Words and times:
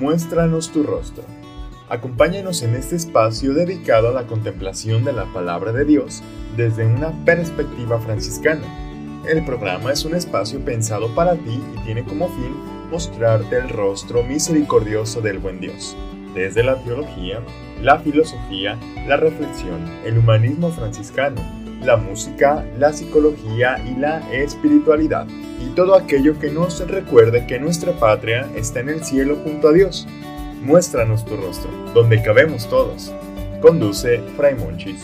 Muéstranos 0.00 0.72
tu 0.72 0.82
rostro. 0.82 1.22
Acompáñanos 1.88 2.62
en 2.62 2.74
este 2.74 2.96
espacio 2.96 3.54
dedicado 3.54 4.08
a 4.08 4.12
la 4.12 4.26
contemplación 4.26 5.04
de 5.04 5.12
la 5.12 5.32
palabra 5.32 5.72
de 5.72 5.84
Dios 5.84 6.20
desde 6.56 6.84
una 6.84 7.12
perspectiva 7.24 8.00
franciscana. 8.00 8.66
El 9.28 9.44
programa 9.44 9.92
es 9.92 10.04
un 10.04 10.16
espacio 10.16 10.58
pensado 10.64 11.14
para 11.14 11.34
ti 11.34 11.62
y 11.76 11.84
tiene 11.84 12.02
como 12.02 12.28
fin 12.28 12.56
mostrarte 12.90 13.56
el 13.56 13.68
rostro 13.68 14.24
misericordioso 14.24 15.20
del 15.20 15.38
buen 15.38 15.60
Dios, 15.60 15.96
desde 16.34 16.64
la 16.64 16.82
teología, 16.82 17.40
la 17.80 18.00
filosofía, 18.00 18.76
la 19.06 19.16
reflexión, 19.16 19.88
el 20.04 20.18
humanismo 20.18 20.72
franciscano, 20.72 21.40
la 21.84 21.96
música, 21.96 22.64
la 22.78 22.92
psicología 22.92 23.78
y 23.86 23.98
la 23.98 24.20
espiritualidad 24.32 25.26
y 25.60 25.74
todo 25.74 25.94
aquello 25.94 26.38
que 26.38 26.50
nos 26.50 26.86
recuerde 26.86 27.46
que 27.46 27.58
nuestra 27.58 27.92
patria 27.92 28.48
está 28.54 28.80
en 28.80 28.88
el 28.88 29.04
cielo 29.04 29.36
junto 29.44 29.68
a 29.68 29.72
Dios. 29.72 30.06
Muéstranos 30.62 31.24
tu 31.24 31.36
rostro, 31.36 31.70
donde 31.94 32.22
cabemos 32.22 32.68
todos. 32.68 33.12
Conduce 33.60 34.20
Fray 34.36 34.54
Monchis. 34.54 35.02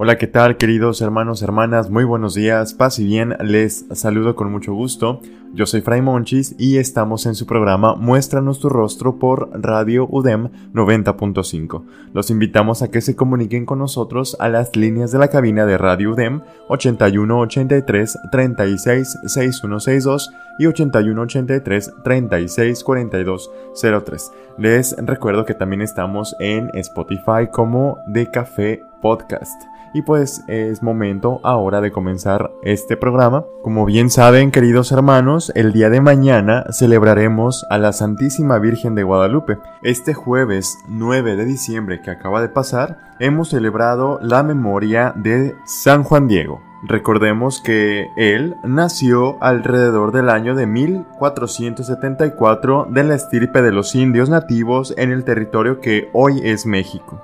Hola, 0.00 0.16
¿qué 0.16 0.28
tal 0.28 0.58
queridos 0.58 1.02
hermanos, 1.02 1.42
hermanas? 1.42 1.90
Muy 1.90 2.04
buenos 2.04 2.34
días, 2.34 2.72
paz 2.72 3.00
y 3.00 3.04
bien, 3.04 3.34
les 3.40 3.84
saludo 3.90 4.36
con 4.36 4.48
mucho 4.48 4.72
gusto. 4.72 5.20
Yo 5.54 5.66
soy 5.66 5.80
Fray 5.80 6.02
Monchis 6.02 6.54
y 6.56 6.76
estamos 6.76 7.26
en 7.26 7.34
su 7.34 7.46
programa 7.46 7.96
Muéstranos 7.96 8.60
tu 8.60 8.68
rostro 8.68 9.18
por 9.18 9.50
Radio 9.60 10.06
UDEM 10.08 10.50
90.5. 10.72 11.82
Los 12.14 12.30
invitamos 12.30 12.82
a 12.82 12.92
que 12.92 13.00
se 13.00 13.16
comuniquen 13.16 13.66
con 13.66 13.80
nosotros 13.80 14.36
a 14.38 14.48
las 14.48 14.76
líneas 14.76 15.10
de 15.10 15.18
la 15.18 15.30
cabina 15.30 15.66
de 15.66 15.78
Radio 15.78 16.12
UDEM 16.12 16.42
8183 16.68 18.18
36 18.30 19.18
6162 19.26 20.30
y 20.60 20.66
8183 20.66 21.92
36 22.04 22.84
4203. 22.84 24.32
Les 24.58 24.96
recuerdo 24.96 25.44
que 25.44 25.54
también 25.54 25.82
estamos 25.82 26.36
en 26.38 26.70
Spotify 26.74 27.48
como 27.50 27.98
De 28.06 28.30
Café 28.30 28.80
Podcast. 29.02 29.60
Y 29.94 30.02
pues 30.02 30.44
es 30.48 30.82
momento 30.82 31.40
ahora 31.42 31.80
de 31.80 31.90
comenzar 31.90 32.52
este 32.62 32.96
programa. 32.96 33.44
Como 33.62 33.86
bien 33.86 34.10
saben, 34.10 34.50
queridos 34.50 34.92
hermanos, 34.92 35.50
el 35.54 35.72
día 35.72 35.88
de 35.88 36.00
mañana 36.00 36.66
celebraremos 36.70 37.64
a 37.70 37.78
la 37.78 37.92
Santísima 37.92 38.58
Virgen 38.58 38.94
de 38.94 39.02
Guadalupe. 39.02 39.58
Este 39.82 40.14
jueves 40.14 40.78
9 40.88 41.36
de 41.36 41.44
diciembre 41.44 42.02
que 42.02 42.10
acaba 42.10 42.42
de 42.42 42.48
pasar, 42.48 42.98
hemos 43.18 43.48
celebrado 43.48 44.18
la 44.22 44.42
memoria 44.42 45.12
de 45.16 45.56
San 45.64 46.04
Juan 46.04 46.28
Diego. 46.28 46.60
Recordemos 46.82 47.60
que 47.60 48.06
él 48.16 48.56
nació 48.62 49.42
alrededor 49.42 50.12
del 50.12 50.30
año 50.30 50.54
de 50.54 50.66
1474 50.66 52.86
de 52.90 53.04
la 53.04 53.16
estirpe 53.16 53.62
de 53.62 53.72
los 53.72 53.96
indios 53.96 54.28
nativos 54.28 54.94
en 54.96 55.10
el 55.10 55.24
territorio 55.24 55.80
que 55.80 56.08
hoy 56.12 56.40
es 56.44 56.66
México 56.66 57.20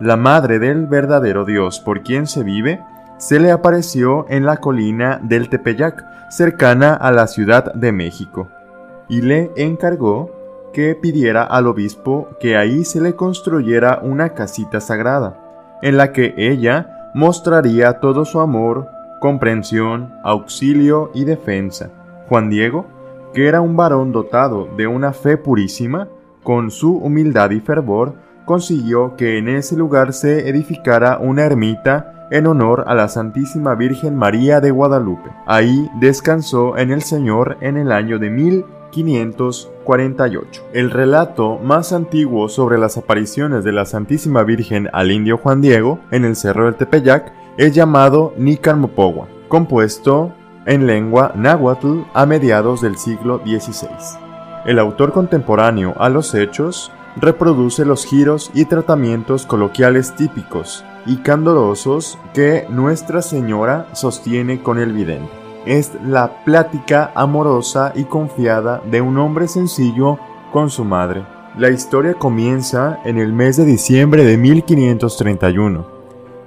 la 0.00 0.16
madre 0.16 0.58
del 0.58 0.86
verdadero 0.86 1.44
Dios 1.44 1.80
por 1.80 2.02
quien 2.02 2.26
se 2.26 2.42
vive, 2.42 2.80
se 3.18 3.38
le 3.38 3.50
apareció 3.50 4.26
en 4.28 4.44
la 4.44 4.56
colina 4.56 5.20
del 5.22 5.48
Tepeyac, 5.48 6.04
cercana 6.30 6.94
a 6.94 7.12
la 7.12 7.26
Ciudad 7.26 7.72
de 7.74 7.92
México, 7.92 8.48
y 9.08 9.20
le 9.20 9.52
encargó 9.56 10.30
que 10.72 10.94
pidiera 10.94 11.44
al 11.44 11.66
obispo 11.66 12.30
que 12.40 12.56
ahí 12.56 12.84
se 12.84 13.00
le 13.00 13.14
construyera 13.14 14.00
una 14.02 14.30
casita 14.30 14.80
sagrada, 14.80 15.78
en 15.82 15.96
la 15.96 16.12
que 16.12 16.34
ella 16.36 17.10
mostraría 17.14 18.00
todo 18.00 18.24
su 18.24 18.40
amor, 18.40 18.88
comprensión, 19.20 20.14
auxilio 20.24 21.10
y 21.14 21.24
defensa. 21.24 21.90
Juan 22.28 22.50
Diego, 22.50 22.86
que 23.34 23.46
era 23.46 23.60
un 23.60 23.76
varón 23.76 24.12
dotado 24.12 24.68
de 24.76 24.86
una 24.86 25.12
fe 25.12 25.36
purísima, 25.36 26.08
con 26.42 26.70
su 26.70 26.96
humildad 26.96 27.50
y 27.50 27.60
fervor, 27.60 28.14
consiguió 28.44 29.16
que 29.16 29.38
en 29.38 29.48
ese 29.48 29.76
lugar 29.76 30.12
se 30.12 30.48
edificara 30.48 31.18
una 31.18 31.44
ermita 31.44 32.28
en 32.30 32.46
honor 32.46 32.84
a 32.86 32.94
la 32.94 33.08
Santísima 33.08 33.74
Virgen 33.74 34.14
María 34.16 34.60
de 34.60 34.70
Guadalupe. 34.70 35.30
Ahí 35.46 35.90
descansó 36.00 36.78
en 36.78 36.90
el 36.90 37.02
Señor 37.02 37.58
en 37.60 37.76
el 37.76 37.92
año 37.92 38.18
de 38.18 38.30
1548. 38.30 40.62
El 40.72 40.90
relato 40.90 41.58
más 41.58 41.92
antiguo 41.92 42.48
sobre 42.48 42.78
las 42.78 42.96
apariciones 42.96 43.64
de 43.64 43.72
la 43.72 43.84
Santísima 43.84 44.44
Virgen 44.44 44.88
al 44.94 45.10
indio 45.10 45.36
Juan 45.36 45.60
Diego 45.60 45.98
en 46.10 46.24
el 46.24 46.36
Cerro 46.36 46.64
del 46.64 46.76
Tepeyac 46.76 47.34
es 47.58 47.74
llamado 47.74 48.32
Nican 48.38 48.90
compuesto 49.48 50.32
en 50.64 50.86
lengua 50.86 51.32
náhuatl 51.34 52.00
a 52.14 52.24
mediados 52.24 52.80
del 52.80 52.96
siglo 52.96 53.42
XVI. 53.44 53.90
El 54.64 54.78
autor 54.78 55.12
contemporáneo 55.12 55.92
a 55.98 56.08
los 56.08 56.34
hechos 56.34 56.90
reproduce 57.16 57.84
los 57.84 58.04
giros 58.04 58.50
y 58.54 58.64
tratamientos 58.64 59.46
coloquiales 59.46 60.14
típicos 60.16 60.84
y 61.06 61.16
candorosos 61.16 62.18
que 62.32 62.66
Nuestra 62.68 63.22
Señora 63.22 63.86
sostiene 63.92 64.62
con 64.62 64.78
el 64.78 64.92
vidente. 64.92 65.30
Es 65.66 65.92
la 66.04 66.44
plática 66.44 67.12
amorosa 67.14 67.92
y 67.94 68.04
confiada 68.04 68.82
de 68.90 69.00
un 69.00 69.18
hombre 69.18 69.48
sencillo 69.48 70.18
con 70.52 70.70
su 70.70 70.84
madre. 70.84 71.24
La 71.56 71.70
historia 71.70 72.14
comienza 72.14 73.00
en 73.04 73.18
el 73.18 73.32
mes 73.32 73.56
de 73.56 73.64
diciembre 73.64 74.24
de 74.24 74.38
1531. 74.38 75.86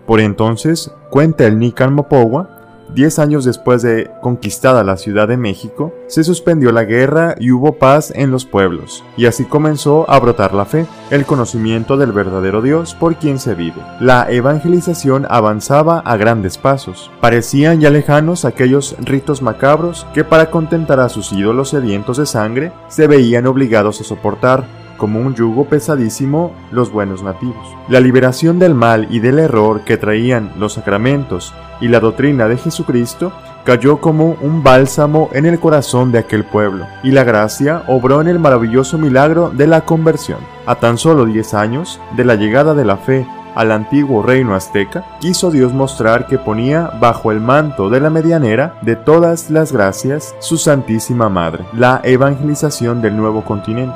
Por 0.06 0.20
entonces, 0.20 0.92
cuenta 1.10 1.46
el 1.46 1.60
Nican 1.60 1.94
Mopowa, 1.94 2.65
Diez 2.96 3.20
años 3.20 3.44
después 3.44 3.82
de 3.82 4.10
conquistada 4.22 4.86
la 4.86 4.96
Ciudad 4.96 5.28
de 5.28 5.36
México, 5.36 5.94
se 6.08 6.24
suspendió 6.24 6.72
la 6.72 6.86
guerra 6.86 7.36
y 7.38 7.52
hubo 7.52 7.74
paz 7.74 8.14
en 8.16 8.32
los 8.32 8.46
pueblos, 8.46 9.04
y 9.18 9.26
así 9.26 9.44
comenzó 9.44 10.10
a 10.10 10.18
brotar 10.18 10.54
la 10.54 10.64
fe, 10.64 10.86
el 11.10 11.26
conocimiento 11.26 11.98
del 11.98 12.14
verdadero 12.14 12.62
Dios 12.62 12.96
por 12.96 13.18
quien 13.18 13.38
se 13.38 13.54
vive. 13.54 13.82
La 14.00 14.32
evangelización 14.32 15.28
avanzaba 15.30 16.00
a 16.00 16.16
grandes 16.16 16.58
pasos. 16.58 17.12
Parecían 17.20 17.82
ya 17.82 17.90
lejanos 17.90 18.46
aquellos 18.46 18.96
ritos 19.02 19.42
macabros 19.42 20.08
que 20.14 20.24
para 20.24 20.50
contentar 20.50 21.02
a 21.02 21.10
sus 21.10 21.34
ídolos 21.34 21.72
sedientos 21.72 22.16
de 22.16 22.26
sangre 22.26 22.72
se 22.88 23.08
veían 23.08 23.46
obligados 23.46 24.00
a 24.00 24.06
soportar 24.06 24.85
como 24.98 25.20
un 25.20 25.36
yugo 25.36 25.66
pesadísimo 25.66 26.52
los 26.72 26.92
buenos 26.92 27.24
nativos. 27.24 27.68
La 27.90 28.00
liberación 28.00 28.60
del 28.60 28.76
mal 28.76 29.08
y 29.10 29.20
del 29.20 29.40
error 29.40 29.82
que 29.82 29.98
traían 29.98 30.52
los 30.58 30.74
sacramentos 30.74 31.54
y 31.82 31.88
la 31.88 32.00
doctrina 32.00 32.48
de 32.48 32.58
Jesucristo 32.58 33.32
cayó 33.66 33.98
como 33.98 34.38
un 34.42 34.64
bálsamo 34.64 35.30
en 35.34 35.46
el 35.46 35.60
corazón 35.60 36.12
de 36.12 36.20
aquel 36.20 36.46
pueblo, 36.46 36.86
y 37.04 37.12
la 37.12 37.24
gracia 37.24 37.84
obró 37.88 38.22
en 38.22 38.28
el 38.28 38.40
maravilloso 38.40 38.98
milagro 38.98 39.50
de 39.50 39.68
la 39.68 39.82
conversión. 39.82 40.40
A 40.68 40.76
tan 40.76 40.98
solo 40.98 41.26
10 41.26 41.54
años 41.56 42.00
de 42.16 42.26
la 42.26 42.36
llegada 42.36 42.76
de 42.76 42.86
la 42.86 42.98
fe 42.98 43.28
al 43.56 43.72
antiguo 43.72 44.22
reino 44.22 44.54
azteca, 44.54 45.06
quiso 45.20 45.50
Dios 45.50 45.74
mostrar 45.74 46.28
que 46.28 46.38
ponía 46.38 46.92
bajo 47.00 47.32
el 47.32 47.40
manto 47.40 47.90
de 47.90 48.02
la 48.02 48.10
medianera 48.10 48.78
de 48.82 48.96
todas 48.96 49.50
las 49.50 49.72
gracias 49.72 50.36
su 50.40 50.58
Santísima 50.58 51.30
Madre, 51.30 51.64
la 51.74 52.02
evangelización 52.04 53.02
del 53.02 53.16
nuevo 53.16 53.44
continente. 53.44 53.96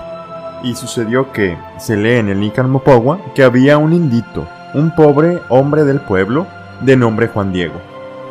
Y 0.64 0.75
sucedió 0.75 1.31
que, 1.31 1.58
se 1.78 1.96
lee 1.96 2.18
en 2.18 2.30
el 2.30 2.40
Nican 2.40 2.70
Mopogua, 2.70 3.20
que 3.34 3.44
había 3.44 3.78
un 3.78 3.94
indito, 3.94 4.47
un 4.74 4.94
pobre 4.96 5.40
hombre 5.50 5.84
del 5.84 6.02
pueblo, 6.02 6.47
de 6.81 6.96
nombre 6.96 7.28
Juan 7.28 7.52
Diego, 7.52 7.75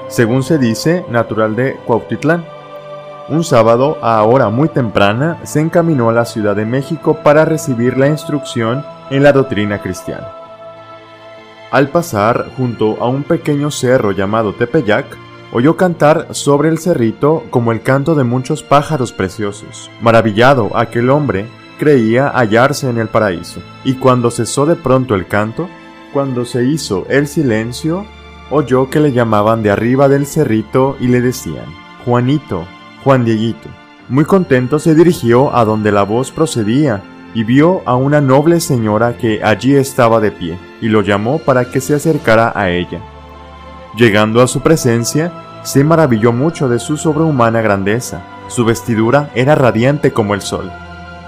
según 0.08 0.42
se 0.42 0.58
dice, 0.58 1.04
natural 1.10 1.54
de 1.54 1.76
Cuautitlán. 1.86 2.44
Un 3.28 3.44
sábado, 3.44 3.98
a 4.00 4.22
hora 4.22 4.48
muy 4.48 4.70
temprana, 4.70 5.38
se 5.44 5.60
encaminó 5.60 6.08
a 6.08 6.14
la 6.14 6.24
Ciudad 6.24 6.56
de 6.56 6.64
México 6.64 7.18
para 7.22 7.44
recibir 7.44 7.98
la 7.98 8.08
instrucción 8.08 8.84
en 9.10 9.22
la 9.22 9.32
doctrina 9.32 9.82
cristiana. 9.82 10.28
Al 11.70 11.88
pasar 11.88 12.46
junto 12.56 12.96
a 13.02 13.08
un 13.08 13.22
pequeño 13.22 13.70
cerro 13.70 14.12
llamado 14.12 14.54
Tepeyac, 14.54 15.04
oyó 15.52 15.76
cantar 15.76 16.28
sobre 16.30 16.70
el 16.70 16.78
cerrito 16.78 17.44
como 17.50 17.72
el 17.72 17.82
canto 17.82 18.14
de 18.14 18.24
muchos 18.24 18.62
pájaros 18.62 19.12
preciosos. 19.12 19.90
Maravillado, 20.00 20.74
aquel 20.74 21.10
hombre 21.10 21.46
creía 21.78 22.28
hallarse 22.28 22.90
en 22.90 22.98
el 22.98 23.08
paraíso, 23.08 23.60
y 23.84 23.94
cuando 23.94 24.30
cesó 24.30 24.66
de 24.66 24.76
pronto 24.76 25.14
el 25.14 25.26
canto, 25.26 25.68
cuando 26.12 26.44
se 26.44 26.64
hizo 26.64 27.06
el 27.08 27.26
silencio, 27.26 28.04
oyó 28.50 28.90
que 28.90 29.00
le 29.00 29.12
llamaban 29.12 29.62
de 29.62 29.70
arriba 29.70 30.08
del 30.08 30.26
cerrito 30.26 30.96
y 31.00 31.08
le 31.08 31.20
decían, 31.20 31.66
Juanito, 32.04 32.64
Juan 33.04 33.24
Dieguito. 33.24 33.68
Muy 34.08 34.24
contento 34.24 34.78
se 34.78 34.94
dirigió 34.94 35.54
a 35.54 35.64
donde 35.64 35.92
la 35.92 36.02
voz 36.02 36.30
procedía 36.30 37.02
y 37.34 37.44
vio 37.44 37.82
a 37.84 37.94
una 37.94 38.20
noble 38.20 38.60
señora 38.60 39.18
que 39.18 39.44
allí 39.44 39.74
estaba 39.74 40.18
de 40.20 40.30
pie, 40.30 40.58
y 40.80 40.88
lo 40.88 41.02
llamó 41.02 41.38
para 41.38 41.70
que 41.70 41.80
se 41.80 41.94
acercara 41.94 42.52
a 42.54 42.70
ella. 42.70 43.00
Llegando 43.96 44.42
a 44.42 44.48
su 44.48 44.60
presencia, 44.60 45.32
se 45.62 45.84
maravilló 45.84 46.32
mucho 46.32 46.68
de 46.68 46.78
su 46.78 46.96
sobrehumana 46.96 47.60
grandeza. 47.60 48.22
Su 48.48 48.64
vestidura 48.64 49.30
era 49.34 49.54
radiante 49.54 50.12
como 50.12 50.34
el 50.34 50.40
sol, 50.40 50.70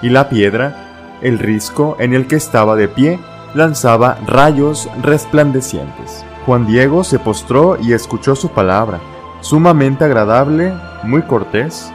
y 0.03 0.11
la 0.11 0.29
piedra, 0.29 1.19
el 1.23 1.39
risco 1.39 1.97
en 1.99 2.15
el 2.15 2.27
que 2.27 2.37
estaba 2.37 2.77
de 2.77 2.89
pie, 2.89 3.19
lanzaba 3.55 4.19
rayos 4.27 4.89
resplandecientes. 5.03 6.25
Juan 6.47 6.67
Diego 6.67 7.05
se 7.05 7.19
postró 7.19 7.77
y 7.81 7.93
escuchó 7.93 8.35
su 8.35 8.49
palabra, 8.51 9.01
sumamente 9.41 10.05
agradable, 10.05 10.73
muy 11.03 11.23
cortés. 11.23 11.93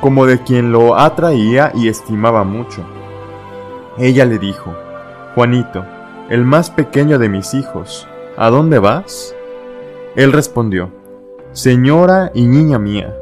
como 0.00 0.26
de 0.26 0.40
quien 0.40 0.70
lo 0.70 0.96
atraía 0.96 1.72
y 1.74 1.88
estimaba 1.88 2.44
mucho. 2.44 2.84
Ella 3.98 4.24
le 4.24 4.38
dijo, 4.38 4.72
Juanito, 5.34 5.84
el 6.30 6.44
más 6.44 6.70
pequeño 6.70 7.18
de 7.18 7.28
mis 7.28 7.52
hijos, 7.52 8.06
¿a 8.36 8.48
dónde 8.48 8.78
vas? 8.78 9.34
Él 10.14 10.32
respondió, 10.32 10.92
Señora 11.50 12.30
y 12.32 12.46
niña 12.46 12.78
mía, 12.78 13.12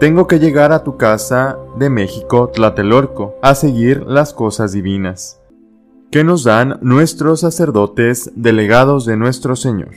tengo 0.00 0.26
que 0.26 0.38
llegar 0.38 0.72
a 0.72 0.82
tu 0.82 0.96
casa 0.96 1.58
de 1.78 1.90
México, 1.90 2.48
Tlatelorco, 2.48 3.34
a 3.42 3.54
seguir 3.54 4.02
las 4.06 4.32
cosas 4.32 4.72
divinas, 4.72 5.42
que 6.10 6.24
nos 6.24 6.42
dan 6.42 6.78
nuestros 6.80 7.40
sacerdotes 7.40 8.32
delegados 8.34 9.04
de 9.04 9.18
nuestro 9.18 9.56
Señor. 9.56 9.90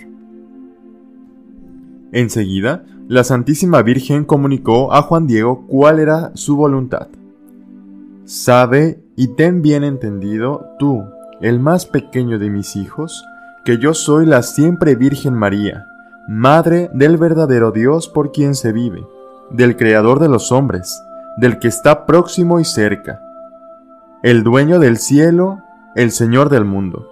Enseguida, 2.12 2.84
la 3.08 3.24
Santísima 3.24 3.82
Virgen 3.82 4.26
comunicó 4.26 4.94
a 4.94 5.04
Juan 5.04 5.26
Diego 5.26 5.66
cuál 5.68 6.00
era 6.00 6.32
su 6.36 6.58
voluntad. 6.58 7.08
Sabe 8.26 9.02
y 9.16 9.30
ten 9.36 9.62
bien 9.62 9.86
entendido 9.86 10.66
tú, 10.80 11.02
el 11.40 11.62
más 11.62 11.86
pequeño 11.86 12.40
de 12.40 12.50
mis 12.50 12.76
hijos, 12.76 13.24
que 13.64 13.78
yo 13.78 13.94
soy 13.94 14.26
la 14.26 14.44
siempre 14.44 14.96
Virgen 14.96 15.34
María, 15.34 15.86
Madre 16.28 16.90
del 16.94 17.16
verdadero 17.18 17.72
Dios 17.72 18.10
por 18.10 18.32
quien 18.32 18.56
se 18.56 18.72
vive, 18.72 19.06
del 19.54 19.78
Creador 19.78 20.20
de 20.20 20.28
los 20.28 20.52
hombres, 20.52 21.04
del 21.38 21.60
que 21.60 21.68
está 21.68 22.06
próximo 22.06 22.60
y 22.60 22.66
cerca, 22.66 23.22
el 24.24 24.44
dueño 24.44 24.80
del 24.80 24.98
cielo, 24.98 25.62
el 25.96 26.12
Señor 26.12 26.50
del 26.50 26.66
mundo. 26.66 27.08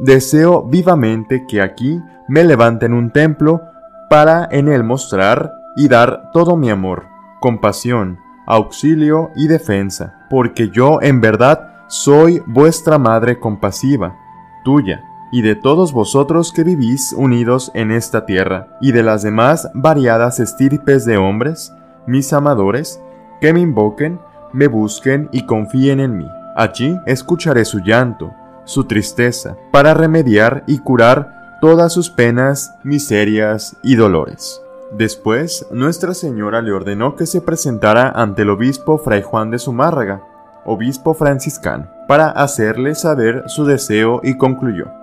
Deseo 0.00 0.62
vivamente 0.62 1.44
que 1.48 1.60
aquí 1.60 2.00
me 2.28 2.44
levanten 2.44 2.92
un 2.92 3.10
templo 3.10 3.62
para 4.08 4.48
en 4.50 4.68
él 4.68 4.84
mostrar 4.84 5.52
y 5.76 5.88
dar 5.88 6.30
todo 6.32 6.56
mi 6.56 6.70
amor, 6.70 7.06
compasión, 7.40 8.18
auxilio 8.46 9.30
y 9.36 9.46
defensa, 9.46 10.26
porque 10.30 10.70
yo 10.70 11.00
en 11.02 11.20
verdad 11.20 11.84
soy 11.88 12.42
vuestra 12.46 12.98
madre 12.98 13.38
compasiva, 13.38 14.16
tuya, 14.64 15.02
y 15.30 15.42
de 15.42 15.54
todos 15.56 15.92
vosotros 15.92 16.52
que 16.52 16.64
vivís 16.64 17.12
unidos 17.12 17.70
en 17.74 17.90
esta 17.90 18.24
tierra, 18.24 18.68
y 18.80 18.92
de 18.92 19.02
las 19.02 19.22
demás 19.22 19.68
variadas 19.74 20.40
estirpes 20.40 21.04
de 21.04 21.18
hombres, 21.18 21.72
mis 22.06 22.32
amadores, 22.32 23.00
que 23.40 23.52
me 23.52 23.60
invoquen, 23.60 24.20
me 24.52 24.66
busquen 24.66 25.28
y 25.32 25.44
confíen 25.44 26.00
en 26.00 26.16
mí. 26.16 26.28
Allí 26.56 26.98
escucharé 27.06 27.64
su 27.64 27.80
llanto, 27.80 28.32
su 28.64 28.84
tristeza, 28.84 29.56
para 29.70 29.94
remediar 29.94 30.64
y 30.66 30.78
curar 30.78 31.58
todas 31.60 31.92
sus 31.92 32.10
penas, 32.10 32.74
miserias 32.82 33.76
y 33.82 33.96
dolores. 33.96 34.62
Después, 34.92 35.66
Nuestra 35.70 36.14
Señora 36.14 36.62
le 36.62 36.72
ordenó 36.72 37.14
que 37.14 37.26
se 37.26 37.42
presentara 37.42 38.08
ante 38.08 38.42
el 38.42 38.50
obispo 38.50 38.96
Fray 38.98 39.22
Juan 39.22 39.50
de 39.50 39.58
Zumárraga, 39.58 40.22
obispo 40.64 41.12
franciscano, 41.14 41.88
para 42.08 42.30
hacerle 42.30 42.94
saber 42.94 43.44
su 43.46 43.66
deseo 43.66 44.20
y 44.24 44.38
concluyó 44.38 44.97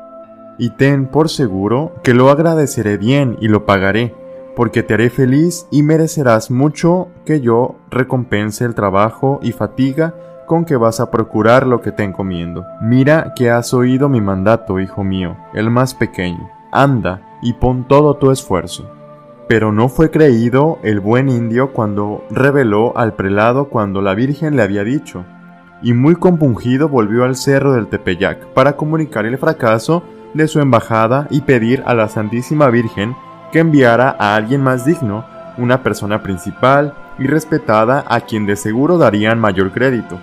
y 0.57 0.71
ten 0.71 1.07
por 1.07 1.29
seguro 1.29 1.93
que 2.03 2.13
lo 2.13 2.29
agradeceré 2.29 2.97
bien 2.97 3.37
y 3.41 3.47
lo 3.47 3.65
pagaré, 3.65 4.13
porque 4.55 4.83
te 4.83 4.93
haré 4.93 5.09
feliz 5.09 5.67
y 5.71 5.83
merecerás 5.83 6.49
mucho 6.49 7.09
que 7.25 7.41
yo 7.41 7.75
recompense 7.89 8.63
el 8.63 8.75
trabajo 8.75 9.39
y 9.43 9.51
fatiga 9.51 10.15
con 10.47 10.63
que 10.65 10.77
vas 10.77 10.99
a 10.99 11.11
procurar 11.11 11.67
lo 11.67 11.81
que 11.81 11.91
te 11.91 12.03
encomiendo. 12.03 12.65
Mira 12.81 13.33
que 13.35 13.49
has 13.49 13.73
oído 13.73 14.09
mi 14.09 14.21
mandato, 14.21 14.79
hijo 14.79 15.03
mío, 15.03 15.35
el 15.53 15.69
más 15.69 15.93
pequeño. 15.93 16.49
Anda 16.71 17.21
y 17.41 17.53
pon 17.53 17.87
todo 17.87 18.15
tu 18.15 18.31
esfuerzo. 18.31 18.89
Pero 19.47 19.71
no 19.71 19.89
fue 19.89 20.09
creído 20.09 20.79
el 20.83 20.99
buen 20.99 21.29
indio 21.29 21.71
cuando 21.73 22.23
reveló 22.31 22.97
al 22.97 23.13
prelado 23.13 23.69
cuando 23.69 24.01
la 24.01 24.15
Virgen 24.15 24.55
le 24.55 24.63
había 24.63 24.83
dicho, 24.83 25.23
y 25.81 25.93
muy 25.93 26.15
compungido 26.15 26.89
volvió 26.89 27.25
al 27.25 27.35
cerro 27.35 27.73
del 27.73 27.87
Tepeyac 27.87 28.47
para 28.53 28.75
comunicar 28.75 29.25
el 29.25 29.37
fracaso 29.37 30.03
de 30.35 30.47
su 30.47 30.59
embajada 30.59 31.27
y 31.29 31.41
pedir 31.41 31.83
a 31.85 31.93
la 31.93 32.09
Santísima 32.09 32.69
Virgen 32.69 33.15
que 33.51 33.59
enviara 33.59 34.15
a 34.19 34.35
alguien 34.35 34.61
más 34.61 34.85
digno, 34.85 35.25
una 35.57 35.81
persona 35.81 36.21
principal 36.21 36.93
y 37.17 37.27
respetada 37.27 38.03
a 38.07 38.21
quien 38.21 38.45
de 38.45 38.55
seguro 38.55 38.97
darían 38.97 39.39
mayor 39.39 39.71
crédito. 39.71 40.19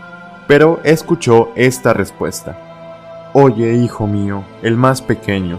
Pero 0.46 0.80
escuchó 0.84 1.48
esta 1.54 1.94
respuesta. 1.94 3.30
Oye, 3.32 3.72
hijo 3.74 4.06
mío, 4.06 4.44
el 4.62 4.76
más 4.76 5.00
pequeño, 5.00 5.58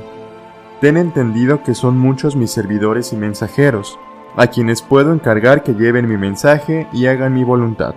ten 0.80 0.98
entendido 0.98 1.64
que 1.64 1.74
son 1.74 1.98
muchos 1.98 2.36
mis 2.36 2.52
servidores 2.52 3.14
y 3.14 3.18
mensajeros, 3.18 3.98
a 4.36 4.48
quienes 4.48 4.82
puedo 4.82 5.12
encargar 5.12 5.64
que 5.64 5.74
lleven 5.74 6.08
mi 6.08 6.18
mensaje 6.18 6.88
y 6.94 7.08
hagan 7.08 7.34
mi 7.34 7.44
voluntad. 7.44 7.96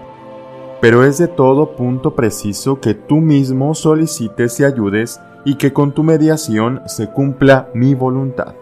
Pero 0.80 1.04
es 1.04 1.18
de 1.18 1.28
todo 1.28 1.76
punto 1.76 2.14
preciso 2.14 2.80
que 2.80 2.94
tú 2.94 3.16
mismo 3.16 3.74
solicites 3.74 4.60
y 4.60 4.64
ayudes 4.64 5.20
y 5.46 5.54
que 5.54 5.72
con 5.72 5.92
tu 5.92 6.02
mediación 6.02 6.82
se 6.86 7.08
cumpla 7.08 7.68
mi 7.72 7.94
voluntad. 7.94 8.54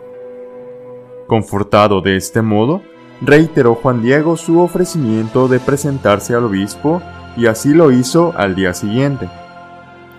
Confortado 1.27 2.03
de 2.03 2.17
este 2.17 2.43
modo, 2.43 2.83
reiteró 3.23 3.75
Juan 3.75 4.03
Diego 4.03 4.37
su 4.37 4.61
ofrecimiento 4.61 5.49
de 5.49 5.61
presentarse 5.61 6.35
al 6.35 6.45
obispo 6.45 7.01
y 7.39 7.47
así 7.47 7.73
lo 7.73 7.91
hizo 7.91 8.35
al 8.37 8.55
día 8.55 8.75
siguiente. 8.75 9.31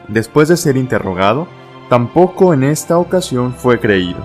Después 0.07 0.50
de 0.50 0.57
ser 0.57 0.75
interrogado, 0.75 1.47
tampoco 1.88 2.51
en 2.51 2.63
esta 2.63 2.97
ocasión 2.97 3.53
fue 3.53 3.79
creído. 3.79 4.19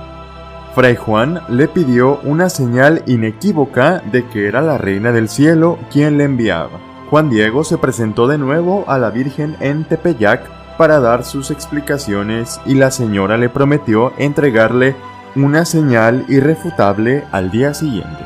Fray 0.74 0.96
Juan 0.96 1.42
le 1.50 1.68
pidió 1.68 2.20
una 2.24 2.48
señal 2.48 3.02
inequívoca 3.06 4.02
de 4.10 4.26
que 4.28 4.48
era 4.48 4.62
la 4.62 4.78
reina 4.78 5.12
del 5.12 5.28
cielo 5.28 5.78
quien 5.92 6.16
le 6.16 6.24
enviaba. 6.24 6.80
Juan 7.10 7.28
Diego 7.28 7.64
se 7.64 7.76
presentó 7.76 8.28
de 8.28 8.38
nuevo 8.38 8.84
a 8.86 8.98
la 8.98 9.10
Virgen 9.10 9.56
en 9.60 9.84
Tepeyac 9.84 10.59
para 10.80 10.98
dar 10.98 11.24
sus 11.26 11.50
explicaciones 11.50 12.58
y 12.64 12.74
la 12.74 12.90
señora 12.90 13.36
le 13.36 13.50
prometió 13.50 14.14
entregarle 14.16 14.96
una 15.36 15.66
señal 15.66 16.24
irrefutable 16.26 17.22
al 17.32 17.50
día 17.50 17.74
siguiente. 17.74 18.24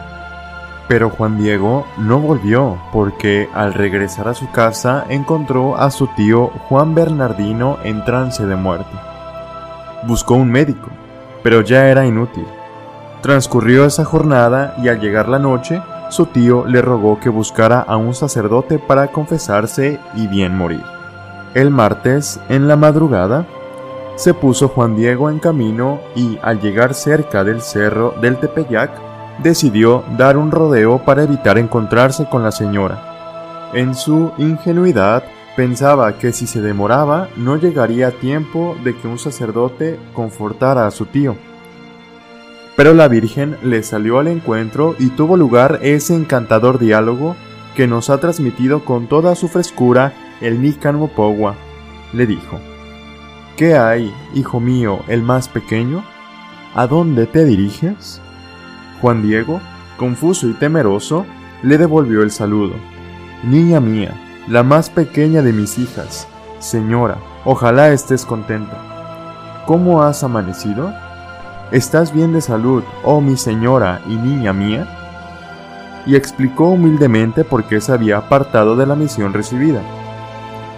Pero 0.87 1.11
Juan 1.11 1.37
Diego 1.37 1.85
no 1.99 2.21
volvió 2.21 2.79
porque 2.93 3.49
al 3.55 3.75
regresar 3.75 4.29
a 4.29 4.35
su 4.35 4.49
casa 4.53 5.05
encontró 5.09 5.77
a 5.77 5.91
su 5.91 6.07
tío 6.15 6.47
Juan 6.69 6.95
Bernardino 6.95 7.79
en 7.83 8.05
trance 8.05 8.47
de 8.47 8.55
muerte. 8.55 8.97
Buscó 10.05 10.35
un 10.35 10.49
médico, 10.49 10.91
pero 11.43 11.61
ya 11.61 11.89
era 11.89 12.07
inútil. 12.07 12.47
Transcurrió 13.21 13.85
esa 13.85 14.05
jornada 14.05 14.77
y 14.81 14.87
al 14.87 15.01
llegar 15.01 15.29
la 15.29 15.41
noche, 15.41 15.83
su 16.09 16.27
tío 16.27 16.67
le 16.67 16.81
rogó 16.81 17.19
que 17.19 17.31
buscara 17.31 17.81
a 17.81 17.97
un 17.97 18.15
sacerdote 18.15 18.79
para 18.79 19.09
confesarse 19.09 19.99
y 20.15 20.29
bien 20.29 20.57
morir. 20.57 20.94
El 21.55 21.71
martes, 21.71 22.41
en 22.49 22.67
la 22.67 22.75
madrugada, 22.75 23.47
se 24.17 24.35
puso 24.35 24.67
Juan 24.67 24.97
Diego 24.97 25.31
en 25.31 25.39
camino 25.39 26.01
y, 26.17 26.37
al 26.43 26.61
llegar 26.61 26.95
cerca 26.95 27.45
del 27.45 27.63
cerro 27.63 28.13
del 28.21 28.39
Tepeyac, 28.39 28.91
decidió 29.41 30.03
dar 30.19 30.37
un 30.37 30.51
rodeo 30.51 31.05
para 31.05 31.23
evitar 31.23 31.57
encontrarse 31.59 32.29
con 32.29 32.43
la 32.43 32.51
señora. 32.51 33.71
En 33.73 33.95
su 33.95 34.33
ingenuidad, 34.37 35.23
pensaba 35.57 36.19
que 36.19 36.33
si 36.33 36.49
se 36.49 36.61
demoraba 36.61 37.29
no 37.37 37.57
llegaría 37.57 38.11
tiempo 38.11 38.77
de 38.83 38.97
que 38.97 39.07
un 39.07 39.21
sacerdote 39.21 39.99
confortara 40.13 40.89
a 40.89 40.91
su 40.91 41.07
tío. 41.07 41.37
Pero 42.77 42.95
la 42.95 43.07
Virgen 43.07 43.57
le 43.63 43.85
salió 43.85 44.19
al 44.19 44.27
encuentro 44.27 44.97
y 44.99 45.11
tuvo 45.11 45.37
lugar 45.37 45.79
ese 45.83 46.17
encantador 46.17 46.81
diálogo 46.81 47.37
que 47.77 47.87
nos 47.87 48.11
ha 48.11 48.19
transmitido 48.19 48.85
con 48.85 49.07
toda 49.07 49.37
su 49.37 49.49
frescura 49.49 50.13
el 50.41 50.61
Nican 50.61 50.99
le 52.13 52.27
dijo, 52.27 52.59
¿Qué 53.57 53.77
hay, 53.77 54.13
hijo 54.35 54.59
mío, 54.59 55.01
el 55.07 55.23
más 55.23 55.49
pequeño? 55.49 56.05
¿A 56.75 56.87
dónde 56.89 57.27
te 57.27 57.45
diriges? 57.45 58.21
Juan 59.01 59.23
Diego, 59.23 59.61
confuso 59.97 60.49
y 60.49 60.55
temeroso, 60.55 61.25
le 61.63 61.79
devolvió 61.79 62.23
el 62.23 62.33
saludo. 62.33 62.75
Niña 63.45 63.79
mía, 63.79 64.13
la 64.49 64.63
más 64.63 64.91
pequeña 64.91 65.41
de 65.43 65.53
mis 65.53 65.79
hijas, 65.79 66.27
señora, 66.59 67.19
ojalá 67.45 67.91
estés 67.91 68.27
contenta. 68.27 69.63
¿Cómo 69.67 70.03
has 70.03 70.25
amanecido? 70.25 70.93
¿Estás 71.71 72.13
bien 72.13 72.33
de 72.33 72.41
salud, 72.41 72.83
oh 73.05 73.21
mi 73.21 73.37
señora 73.37 74.01
y 74.07 74.17
niña 74.17 74.53
mía? 74.53 74.87
Y 76.07 76.17
explicó 76.17 76.71
humildemente 76.71 77.45
por 77.45 77.65
qué 77.65 77.81
se 77.81 77.93
había 77.93 78.19
apartado 78.19 78.77
de 78.77 78.87
la 78.87 78.95
misión 78.95 79.33
recibida. 79.33 79.81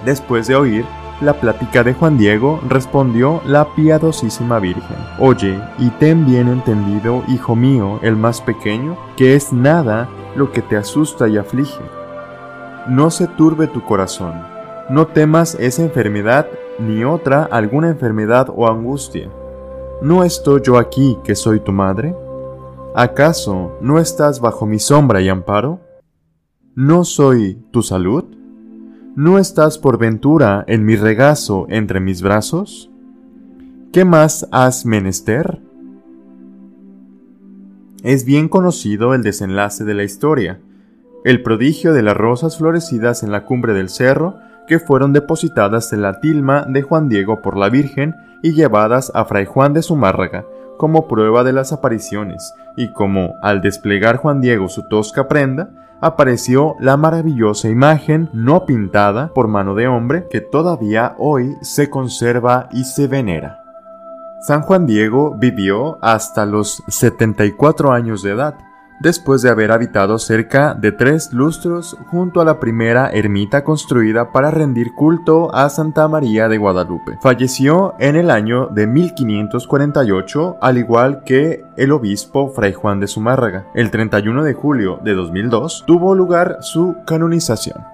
Después 0.06 0.46
de 0.46 0.56
oír 0.56 0.86
la 1.20 1.34
plática 1.34 1.82
de 1.82 1.92
Juan 1.92 2.16
Diego, 2.16 2.60
respondió 2.68 3.42
la 3.44 3.74
piadosísima 3.74 4.58
Virgen, 4.58 4.96
Oye, 5.18 5.60
y 5.78 5.90
ten 5.90 6.24
bien 6.24 6.48
entendido, 6.48 7.24
hijo 7.28 7.56
mío, 7.56 7.98
el 8.02 8.16
más 8.16 8.40
pequeño, 8.40 8.96
que 9.16 9.34
es 9.34 9.52
nada 9.52 10.08
lo 10.36 10.52
que 10.52 10.62
te 10.62 10.76
asusta 10.76 11.26
y 11.28 11.36
aflige. 11.36 11.80
No 12.86 13.10
se 13.10 13.26
turbe 13.26 13.66
tu 13.66 13.82
corazón, 13.82 14.34
no 14.88 15.08
temas 15.08 15.56
esa 15.58 15.82
enfermedad 15.82 16.46
ni 16.78 17.04
otra 17.04 17.44
alguna 17.50 17.88
enfermedad 17.88 18.48
o 18.54 18.68
angustia. 18.68 19.28
¿No 20.00 20.24
estoy 20.24 20.62
yo 20.62 20.78
aquí 20.78 21.18
que 21.24 21.34
soy 21.34 21.60
tu 21.60 21.72
madre? 21.72 22.14
¿Acaso 22.94 23.72
no 23.80 23.98
estás 23.98 24.40
bajo 24.40 24.66
mi 24.66 24.78
sombra 24.78 25.20
y 25.20 25.28
amparo? 25.28 25.80
¿no 26.76 27.04
soy 27.04 27.54
tu 27.70 27.82
salud? 27.82 28.24
¿No 29.16 29.38
estás 29.38 29.78
por 29.78 29.96
ventura 29.96 30.62
en 30.68 30.84
mi 30.84 30.94
regazo 30.94 31.64
entre 31.70 32.00
mis 32.00 32.20
brazos? 32.20 32.90
¿Qué 33.90 34.04
más 34.04 34.46
has 34.52 34.84
menester? 34.84 35.58
Es 38.02 38.26
bien 38.26 38.50
conocido 38.50 39.14
el 39.14 39.22
desenlace 39.22 39.84
de 39.84 39.94
la 39.94 40.04
historia, 40.04 40.60
el 41.24 41.42
prodigio 41.42 41.94
de 41.94 42.02
las 42.02 42.14
rosas 42.14 42.58
florecidas 42.58 43.22
en 43.22 43.32
la 43.32 43.46
cumbre 43.46 43.72
del 43.72 43.88
cerro 43.88 44.36
que 44.68 44.78
fueron 44.78 45.14
depositadas 45.14 45.94
en 45.94 46.02
la 46.02 46.20
tilma 46.20 46.66
de 46.68 46.82
Juan 46.82 47.08
Diego 47.08 47.40
por 47.40 47.56
la 47.56 47.70
Virgen 47.70 48.14
y 48.42 48.52
llevadas 48.52 49.10
a 49.14 49.24
Fray 49.24 49.46
Juan 49.46 49.72
de 49.72 49.80
Zumárraga 49.80 50.44
como 50.76 51.06
prueba 51.08 51.44
de 51.44 51.52
las 51.52 51.72
apariciones, 51.72 52.54
y 52.76 52.92
como 52.92 53.34
al 53.42 53.60
desplegar 53.60 54.16
Juan 54.16 54.40
Diego 54.40 54.68
su 54.68 54.86
tosca 54.88 55.28
prenda, 55.28 55.70
apareció 56.00 56.76
la 56.78 56.96
maravillosa 56.96 57.68
imagen 57.68 58.28
no 58.32 58.66
pintada 58.66 59.28
por 59.34 59.48
mano 59.48 59.74
de 59.74 59.88
hombre 59.88 60.26
que 60.30 60.40
todavía 60.40 61.14
hoy 61.18 61.56
se 61.62 61.88
conserva 61.90 62.68
y 62.72 62.84
se 62.84 63.06
venera. 63.06 63.62
San 64.40 64.62
Juan 64.62 64.86
Diego 64.86 65.34
vivió 65.36 65.98
hasta 66.02 66.46
los 66.46 66.82
74 66.88 67.92
años 67.92 68.22
de 68.22 68.32
edad, 68.32 68.54
después 69.00 69.42
de 69.42 69.50
haber 69.50 69.72
habitado 69.72 70.18
cerca 70.18 70.74
de 70.74 70.92
tres 70.92 71.32
lustros 71.32 71.96
junto 72.10 72.40
a 72.40 72.44
la 72.44 72.60
primera 72.60 73.10
ermita 73.10 73.64
construida 73.64 74.32
para 74.32 74.50
rendir 74.50 74.92
culto 74.94 75.54
a 75.54 75.68
Santa 75.68 76.08
María 76.08 76.48
de 76.48 76.58
Guadalupe. 76.58 77.18
Falleció 77.20 77.94
en 77.98 78.16
el 78.16 78.30
año 78.30 78.66
de 78.68 78.86
1548, 78.86 80.56
al 80.60 80.78
igual 80.78 81.22
que 81.24 81.64
el 81.76 81.92
obispo 81.92 82.48
Fray 82.48 82.72
Juan 82.72 83.00
de 83.00 83.06
Zumárraga. 83.06 83.66
El 83.74 83.90
31 83.90 84.44
de 84.44 84.54
julio 84.54 85.00
de 85.02 85.14
2002 85.14 85.84
tuvo 85.86 86.14
lugar 86.14 86.58
su 86.60 86.96
canonización. 87.06 87.84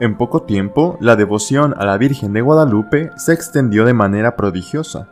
En 0.00 0.16
poco 0.16 0.42
tiempo, 0.42 0.96
la 1.00 1.16
devoción 1.16 1.74
a 1.76 1.84
la 1.84 1.98
Virgen 1.98 2.32
de 2.32 2.40
Guadalupe 2.40 3.10
se 3.16 3.32
extendió 3.32 3.84
de 3.84 3.94
manera 3.94 4.36
prodigiosa. 4.36 5.08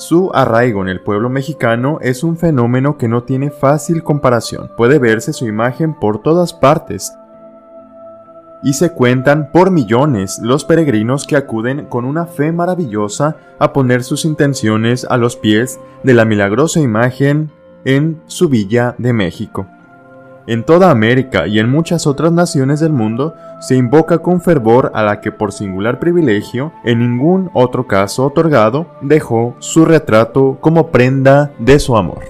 Su 0.00 0.30
arraigo 0.32 0.80
en 0.80 0.88
el 0.88 1.02
pueblo 1.02 1.28
mexicano 1.28 1.98
es 2.00 2.24
un 2.24 2.38
fenómeno 2.38 2.96
que 2.96 3.06
no 3.06 3.24
tiene 3.24 3.50
fácil 3.50 4.02
comparación. 4.02 4.70
Puede 4.74 4.98
verse 4.98 5.34
su 5.34 5.46
imagen 5.46 5.92
por 5.92 6.22
todas 6.22 6.54
partes 6.54 7.12
y 8.62 8.72
se 8.72 8.92
cuentan 8.94 9.52
por 9.52 9.70
millones 9.70 10.38
los 10.42 10.64
peregrinos 10.64 11.26
que 11.26 11.36
acuden 11.36 11.84
con 11.84 12.06
una 12.06 12.24
fe 12.24 12.50
maravillosa 12.50 13.36
a 13.58 13.74
poner 13.74 14.02
sus 14.02 14.24
intenciones 14.24 15.04
a 15.04 15.18
los 15.18 15.36
pies 15.36 15.78
de 16.02 16.14
la 16.14 16.24
milagrosa 16.24 16.80
imagen 16.80 17.50
en 17.84 18.22
su 18.24 18.48
villa 18.48 18.94
de 18.96 19.12
México. 19.12 19.66
En 20.50 20.64
toda 20.64 20.90
América 20.90 21.46
y 21.46 21.60
en 21.60 21.70
muchas 21.70 22.08
otras 22.08 22.32
naciones 22.32 22.80
del 22.80 22.92
mundo 22.92 23.36
se 23.60 23.76
invoca 23.76 24.18
con 24.18 24.40
fervor 24.40 24.90
a 24.96 25.04
la 25.04 25.20
que 25.20 25.30
por 25.30 25.52
singular 25.52 26.00
privilegio, 26.00 26.72
en 26.82 26.98
ningún 26.98 27.50
otro 27.54 27.86
caso 27.86 28.26
otorgado, 28.26 28.88
dejó 29.00 29.54
su 29.60 29.84
retrato 29.84 30.58
como 30.60 30.88
prenda 30.88 31.52
de 31.60 31.78
su 31.78 31.96
amor. 31.96 32.24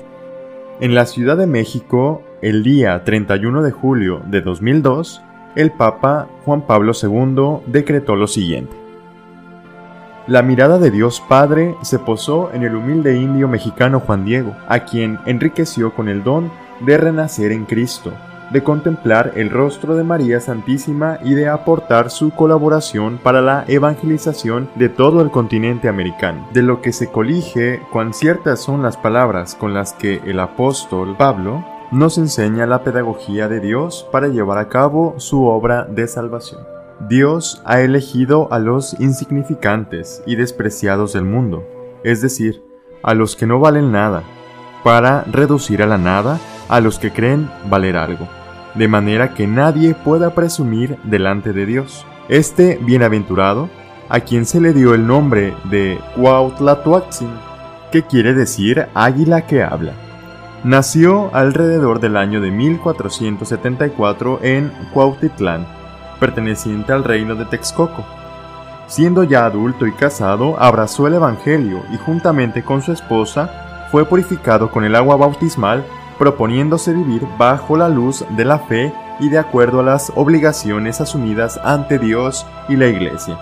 En 0.81 0.95
la 0.95 1.07
Ciudad 1.07 1.39
de 1.39 1.47
México, 1.47 2.21
el 2.43 2.62
día 2.62 3.03
31 3.05 3.62
de 3.62 3.71
julio 3.71 4.21
de 4.27 4.43
2002, 4.43 5.23
el 5.57 5.71
Papa 5.71 6.29
Juan 6.45 6.67
Pablo 6.67 6.93
II 6.93 7.73
decretó 7.73 8.17
lo 8.17 8.27
siguiente. 8.27 8.77
La 10.27 10.43
mirada 10.43 10.79
de 10.79 10.91
Dios 10.91 11.23
Padre 11.27 11.75
se 11.81 11.99
posó 11.99 12.50
en 12.53 12.65
el 12.65 12.77
humilde 12.77 13.17
indio 13.17 13.49
mexicano 13.49 13.99
Juan 13.99 14.27
Diego, 14.27 14.55
a 14.69 14.81
quien 14.81 15.19
enriqueció 15.25 15.95
con 15.95 16.11
el 16.11 16.23
don 16.23 16.50
de 16.80 16.96
renacer 16.96 17.52
en 17.52 17.64
Cristo, 17.64 18.12
de 18.52 18.62
contemplar 18.62 19.32
el 19.37 19.50
rostro 19.50 19.94
de 19.96 20.04
María 20.04 20.40
Santísima 20.40 21.18
y 21.22 21.34
de 21.34 21.49
aportar 21.49 22.10
su 22.10 22.30
colaboración 22.30 23.18
para 23.22 23.40
la 23.40 23.64
evangelización 23.68 24.68
de 24.75 24.88
todo 24.88 25.22
el 25.22 25.30
continente 25.30 25.88
americano, 25.88 26.49
de 26.52 26.62
lo 26.62 26.82
que 26.82 26.92
se 26.92 27.08
colige 27.08 27.80
cuán 27.92 28.12
ciertas 28.12 28.60
son 28.60 28.82
las 28.82 28.96
palabras 28.96 29.54
con 29.54 29.72
las 29.75 29.92
que 29.92 30.20
el 30.26 30.40
apóstol 30.40 31.16
Pablo 31.16 31.64
nos 31.92 32.18
enseña 32.18 32.66
la 32.66 32.84
pedagogía 32.84 33.49
de 33.49 33.60
Dios 33.60 34.06
para 34.12 34.28
llevar 34.28 34.58
a 34.58 34.68
cabo 34.68 35.14
su 35.18 35.46
obra 35.46 35.84
de 35.84 36.06
salvación. 36.06 36.60
Dios 37.08 37.62
ha 37.64 37.80
elegido 37.80 38.52
a 38.52 38.58
los 38.58 38.99
insignificantes 39.00 40.22
y 40.26 40.37
despreciados 40.37 41.14
del 41.14 41.25
mundo, 41.25 41.64
es 42.04 42.20
decir, 42.20 42.62
a 43.02 43.14
los 43.14 43.37
que 43.37 43.46
no 43.46 43.58
valen 43.58 43.90
nada, 43.90 44.22
para 44.82 45.25
reducir 45.25 45.82
a 45.82 45.87
la 45.87 45.99
nada 45.99 46.38
a 46.68 46.80
los 46.80 46.99
que 46.99 47.12
creen 47.12 47.50
valer 47.68 47.96
algo, 47.96 48.28
de 48.75 48.88
manera 48.88 49.34
que 49.34 49.46
nadie 49.46 49.94
pueda 49.94 50.30
presumir 50.30 50.96
delante 51.04 51.52
de 51.52 51.66
Dios. 51.66 52.06
Este 52.28 52.78
bienaventurado, 52.82 53.68
a 54.08 54.20
quien 54.20 54.46
se 54.46 54.60
le 54.60 54.72
dio 54.72 54.94
el 54.94 55.06
nombre 55.06 55.54
de 55.64 55.99
Cuautlatoaxin, 56.16 57.30
que 57.90 58.04
quiere 58.04 58.34
decir 58.34 58.87
águila 58.94 59.46
que 59.46 59.62
habla, 59.62 59.92
nació 60.62 61.34
alrededor 61.34 62.00
del 62.00 62.16
año 62.16 62.40
de 62.40 62.50
1474 62.50 64.40
en 64.42 64.72
Cuautitlán, 64.92 65.66
perteneciente 66.20 66.92
al 66.92 67.02
reino 67.02 67.34
de 67.34 67.46
Texcoco. 67.46 68.04
Siendo 68.87 69.25
ya 69.25 69.46
adulto 69.46 69.87
y 69.87 69.92
casado, 69.92 70.60
abrazó 70.60 71.06
el 71.06 71.14
Evangelio 71.14 71.82
y 71.92 71.96
juntamente 71.96 72.62
con 72.62 72.82
su 72.82 72.92
esposa 72.92 73.70
fue 73.90 74.04
purificado 74.04 74.70
con 74.70 74.85
el 74.85 74.94
agua 74.94 75.16
bautismal 75.16 75.85
proponiéndose 76.20 76.92
vivir 76.92 77.26
bajo 77.38 77.78
la 77.78 77.88
luz 77.88 78.26
de 78.37 78.44
la 78.44 78.59
fe 78.59 78.92
y 79.20 79.30
de 79.30 79.38
acuerdo 79.38 79.80
a 79.80 79.82
las 79.82 80.12
obligaciones 80.16 81.00
asumidas 81.00 81.59
ante 81.64 81.99
Dios 81.99 82.47
y 82.68 82.76
la 82.76 82.88
Iglesia. 82.88 83.38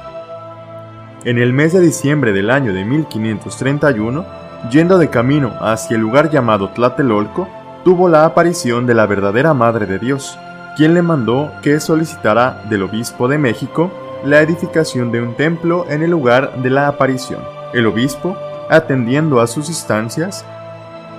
En 1.24 1.38
el 1.38 1.52
mes 1.52 1.72
de 1.72 1.80
diciembre 1.80 2.32
del 2.32 2.50
año 2.50 2.72
de 2.72 2.84
1531, 2.84 4.24
yendo 4.70 4.96
de 4.96 5.10
camino 5.10 5.54
hacia 5.60 5.96
el 5.96 6.02
lugar 6.02 6.30
llamado 6.30 6.68
Tlatelolco, 6.70 7.48
tuvo 7.84 8.08
la 8.08 8.24
aparición 8.24 8.86
de 8.86 8.94
la 8.94 9.06
verdadera 9.06 9.54
Madre 9.54 9.86
de 9.86 9.98
Dios, 9.98 10.38
quien 10.76 10.94
le 10.94 11.02
mandó 11.02 11.50
que 11.62 11.80
solicitara 11.80 12.62
del 12.70 12.84
obispo 12.84 13.26
de 13.26 13.38
México 13.38 13.90
la 14.24 14.40
edificación 14.40 15.10
de 15.10 15.20
un 15.20 15.34
templo 15.34 15.84
en 15.88 16.02
el 16.04 16.12
lugar 16.12 16.62
de 16.62 16.70
la 16.70 16.86
aparición. 16.86 17.40
El 17.72 17.86
obispo, 17.86 18.36
atendiendo 18.70 19.40
a 19.40 19.46
sus 19.46 19.68
instancias, 19.68 20.44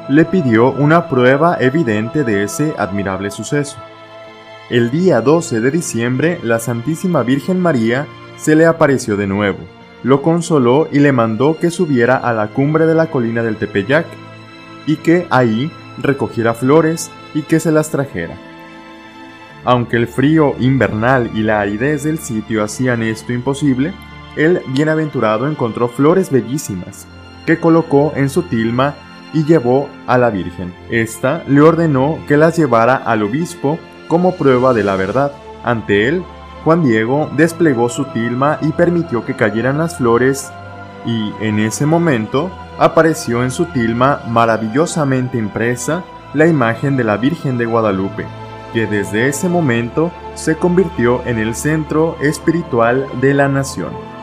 le 0.10 0.26
pidió 0.26 0.72
una 0.72 1.08
prueba 1.08 1.58
evidente 1.60 2.24
de 2.24 2.44
ese 2.44 2.74
admirable 2.78 3.32
suceso. 3.32 3.78
El 4.70 4.92
día 4.92 5.22
12 5.22 5.62
de 5.62 5.72
diciembre, 5.72 6.40
la 6.44 6.60
Santísima 6.60 7.24
Virgen 7.24 7.60
María 7.60 8.08
se 8.38 8.56
le 8.56 8.66
apareció 8.66 9.18
de 9.18 9.28
nuevo, 9.28 9.60
lo 10.04 10.22
consoló 10.22 10.88
y 10.92 11.00
le 11.00 11.12
mandó 11.12 11.58
que 11.58 11.72
subiera 11.72 12.18
a 12.18 12.34
la 12.34 12.48
cumbre 12.48 12.86
de 12.86 12.96
la 12.96 13.08
colina 13.08 13.44
del 13.44 13.58
Tepeyac, 13.58 14.06
y 14.86 14.96
que 14.96 15.28
ahí 15.30 15.72
recogiera 16.02 16.54
flores 16.54 17.12
y 17.34 17.42
que 17.44 17.60
se 17.60 17.72
las 17.72 17.90
trajera. 17.90 18.36
Aunque 19.66 19.98
el 19.98 20.08
frío 20.08 20.56
invernal 20.60 21.30
y 21.36 21.44
la 21.44 21.60
aridez 21.60 22.04
del 22.04 22.18
sitio 22.18 22.64
hacían 22.64 23.04
esto 23.04 23.34
imposible, 23.34 23.94
el 24.36 24.62
bienaventurado 24.70 25.48
encontró 25.48 25.90
flores 25.90 26.32
bellísimas, 26.32 27.08
que 27.50 27.60
colocó 27.60 28.14
en 28.16 28.30
su 28.30 28.44
tilma 28.44 28.94
y 29.34 29.44
llevó 29.44 29.90
a 30.06 30.20
la 30.20 30.30
Virgen. 30.30 30.72
Esta 30.92 31.44
le 31.48 31.62
ordenó 31.62 32.20
que 32.28 32.38
las 32.38 32.56
llevara 32.56 32.96
al 32.96 33.24
obispo 33.24 33.80
como 34.08 34.36
prueba 34.36 34.72
de 34.76 34.84
la 34.84 34.96
verdad. 34.96 35.32
Ante 35.64 36.08
él, 36.08 36.24
Juan 36.64 36.84
Diego 36.84 37.28
desplegó 37.36 37.90
su 37.90 38.06
tilma 38.06 38.60
y 38.62 38.72
permitió 38.72 39.26
que 39.26 39.36
cayeran 39.36 39.80
las 39.80 39.98
flores 39.98 40.52
y 41.08 41.34
en 41.42 41.58
ese 41.58 41.88
momento 41.88 42.52
apareció 42.78 43.44
en 43.44 43.50
su 43.50 43.66
tilma 43.66 44.22
maravillosamente 44.28 45.40
impresa 45.40 46.04
la 46.36 46.46
imagen 46.46 46.98
de 46.98 47.04
la 47.04 47.18
Virgen 47.18 47.58
de 47.58 47.66
Guadalupe, 47.66 48.28
que 48.74 48.86
desde 48.86 49.28
ese 49.28 49.50
momento 49.50 50.12
se 50.36 50.56
convirtió 50.56 51.26
en 51.26 51.40
el 51.40 51.56
centro 51.56 52.16
espiritual 52.22 53.08
de 53.22 53.34
la 53.34 53.48
nación. 53.48 54.19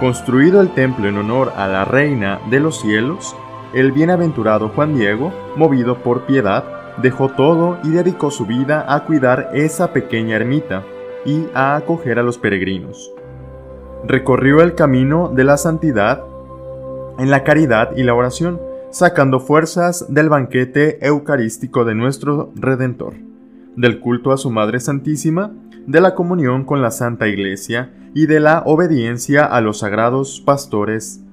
Construido 0.00 0.60
el 0.60 0.74
templo 0.74 1.08
en 1.08 1.16
honor 1.16 1.52
a 1.56 1.66
la 1.66 1.84
Reina 1.84 2.38
de 2.50 2.60
los 2.60 2.80
cielos, 2.80 3.34
el 3.74 3.90
bienaventurado 3.90 4.68
Juan 4.68 4.94
Diego, 4.94 5.32
movido 5.56 5.98
por 6.04 6.24
piedad, 6.24 6.62
dejó 7.02 7.30
todo 7.30 7.78
y 7.82 7.90
dedicó 7.90 8.30
su 8.30 8.46
vida 8.46 8.84
a 8.88 9.04
cuidar 9.06 9.50
esa 9.54 9.92
pequeña 9.92 10.36
ermita 10.36 10.84
y 11.24 11.46
a 11.52 11.74
acoger 11.74 12.20
a 12.20 12.22
los 12.22 12.38
peregrinos. 12.38 13.12
Recorrió 14.06 14.60
el 14.62 14.76
camino 14.76 15.32
de 15.34 15.42
la 15.42 15.56
santidad 15.56 16.22
en 17.18 17.30
la 17.30 17.42
caridad 17.42 17.96
y 17.96 18.04
la 18.04 18.14
oración, 18.14 18.60
sacando 18.90 19.40
fuerzas 19.40 20.06
del 20.08 20.28
banquete 20.28 21.04
eucarístico 21.04 21.84
de 21.84 21.96
nuestro 21.96 22.52
Redentor, 22.54 23.14
del 23.74 23.98
culto 23.98 24.30
a 24.30 24.36
su 24.36 24.50
Madre 24.50 24.78
Santísima, 24.78 25.50
de 25.88 26.00
la 26.00 26.14
comunión 26.14 26.64
con 26.64 26.82
la 26.82 26.92
Santa 26.92 27.26
Iglesia 27.26 27.90
y 28.14 28.26
de 28.26 28.38
la 28.38 28.62
obediencia 28.64 29.44
a 29.44 29.60
los 29.60 29.80
sagrados 29.80 30.40
pastores 30.40 31.24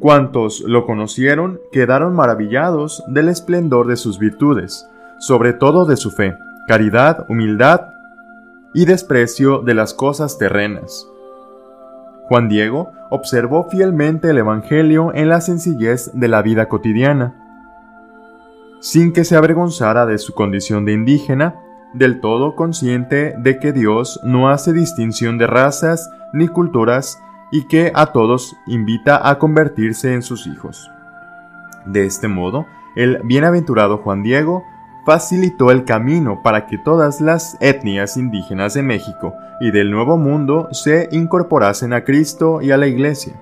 Cuantos 0.00 0.62
lo 0.66 0.86
conocieron 0.86 1.60
quedaron 1.72 2.16
maravillados 2.16 3.04
del 3.08 3.28
esplendor 3.28 3.86
de 3.86 3.96
sus 3.96 4.18
virtudes, 4.18 4.88
sobre 5.18 5.52
todo 5.52 5.84
de 5.84 5.98
su 5.98 6.10
fe, 6.10 6.34
caridad, 6.66 7.26
humildad 7.28 7.82
y 8.72 8.86
desprecio 8.86 9.58
de 9.58 9.74
las 9.74 9.92
cosas 9.92 10.38
terrenas. 10.38 11.06
Juan 12.28 12.48
Diego 12.48 12.90
observó 13.10 13.68
fielmente 13.68 14.30
el 14.30 14.38
Evangelio 14.38 15.12
en 15.14 15.28
la 15.28 15.42
sencillez 15.42 16.12
de 16.14 16.28
la 16.28 16.40
vida 16.40 16.70
cotidiana, 16.70 17.34
sin 18.80 19.12
que 19.12 19.24
se 19.24 19.36
avergonzara 19.36 20.06
de 20.06 20.16
su 20.16 20.32
condición 20.32 20.86
de 20.86 20.94
indígena, 20.94 21.56
del 21.92 22.20
todo 22.20 22.54
consciente 22.54 23.34
de 23.38 23.58
que 23.58 23.72
Dios 23.72 24.20
no 24.22 24.48
hace 24.48 24.72
distinción 24.72 25.38
de 25.38 25.46
razas 25.46 26.10
ni 26.32 26.48
culturas 26.48 27.20
y 27.50 27.66
que 27.66 27.92
a 27.94 28.06
todos 28.06 28.56
invita 28.66 29.28
a 29.28 29.38
convertirse 29.38 30.14
en 30.14 30.22
sus 30.22 30.46
hijos. 30.46 30.90
De 31.86 32.04
este 32.04 32.28
modo, 32.28 32.66
el 32.96 33.20
bienaventurado 33.24 33.98
Juan 33.98 34.22
Diego 34.22 34.64
facilitó 35.04 35.70
el 35.70 35.84
camino 35.84 36.42
para 36.42 36.66
que 36.66 36.78
todas 36.78 37.20
las 37.20 37.56
etnias 37.60 38.16
indígenas 38.16 38.74
de 38.74 38.82
México 38.82 39.34
y 39.60 39.70
del 39.70 39.90
Nuevo 39.90 40.16
Mundo 40.16 40.68
se 40.72 41.08
incorporasen 41.10 41.92
a 41.92 42.04
Cristo 42.04 42.60
y 42.62 42.70
a 42.70 42.76
la 42.76 42.86
Iglesia. 42.86 43.34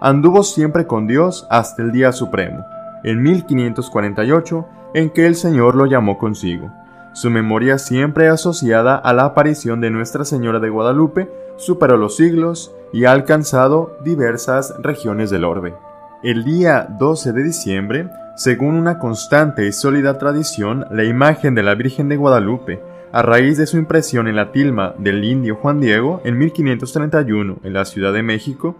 Anduvo 0.00 0.42
siempre 0.42 0.86
con 0.86 1.06
Dios 1.06 1.46
hasta 1.50 1.82
el 1.82 1.92
día 1.92 2.12
supremo, 2.12 2.64
en 3.04 3.22
1548, 3.22 4.66
en 4.94 5.10
que 5.10 5.26
el 5.26 5.34
Señor 5.34 5.74
lo 5.74 5.86
llamó 5.86 6.18
consigo. 6.18 6.72
Su 7.12 7.30
memoria 7.30 7.78
siempre 7.78 8.28
asociada 8.28 8.96
a 8.96 9.12
la 9.12 9.24
aparición 9.24 9.80
de 9.80 9.90
Nuestra 9.90 10.24
Señora 10.24 10.60
de 10.60 10.70
Guadalupe 10.70 11.30
superó 11.56 11.96
los 11.96 12.16
siglos 12.16 12.74
y 12.92 13.04
ha 13.04 13.12
alcanzado 13.12 13.98
diversas 14.04 14.74
regiones 14.80 15.30
del 15.30 15.44
orbe. 15.44 15.74
El 16.22 16.44
día 16.44 16.86
12 16.98 17.32
de 17.32 17.42
diciembre 17.42 18.10
según 18.40 18.76
una 18.76 18.98
constante 18.98 19.66
y 19.66 19.72
sólida 19.72 20.16
tradición, 20.16 20.86
la 20.90 21.04
imagen 21.04 21.54
de 21.54 21.62
la 21.62 21.74
Virgen 21.74 22.08
de 22.08 22.16
Guadalupe, 22.16 22.80
a 23.12 23.20
raíz 23.20 23.58
de 23.58 23.66
su 23.66 23.76
impresión 23.76 24.28
en 24.28 24.36
la 24.36 24.50
tilma 24.50 24.94
del 24.96 25.22
indio 25.22 25.56
Juan 25.56 25.78
Diego 25.78 26.22
en 26.24 26.38
1531 26.38 27.58
en 27.62 27.72
la 27.74 27.84
Ciudad 27.84 28.14
de 28.14 28.22
México, 28.22 28.78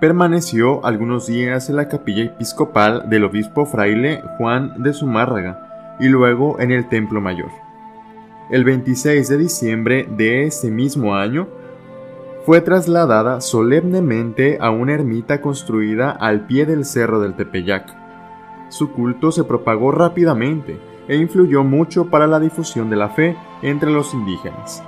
permaneció 0.00 0.82
algunos 0.86 1.26
días 1.26 1.68
en 1.68 1.76
la 1.76 1.88
capilla 1.88 2.24
episcopal 2.24 3.10
del 3.10 3.24
obispo 3.24 3.66
fraile 3.66 4.22
Juan 4.38 4.82
de 4.82 4.94
Zumárraga 4.94 5.65
y 6.00 6.08
luego 6.08 6.60
en 6.60 6.70
el 6.70 6.88
Templo 6.88 7.20
Mayor. 7.20 7.50
El 8.50 8.64
26 8.64 9.28
de 9.28 9.36
diciembre 9.36 10.08
de 10.08 10.44
ese 10.44 10.70
mismo 10.70 11.14
año, 11.14 11.48
fue 12.44 12.60
trasladada 12.60 13.40
solemnemente 13.40 14.58
a 14.60 14.70
una 14.70 14.94
ermita 14.94 15.40
construida 15.40 16.12
al 16.12 16.46
pie 16.46 16.64
del 16.64 16.84
cerro 16.84 17.18
del 17.20 17.34
Tepeyac, 17.34 18.06
su 18.68 18.90
culto 18.90 19.30
se 19.30 19.44
propagó 19.44 19.92
rápidamente 19.92 20.78
e 21.08 21.16
influyó 21.16 21.62
mucho 21.62 22.06
para 22.06 22.26
la 22.26 22.40
difusión 22.40 22.90
de 22.90 22.96
la 22.96 23.10
fe 23.10 23.36
entre 23.62 23.90
los 23.90 24.12
indígenas. 24.12 24.82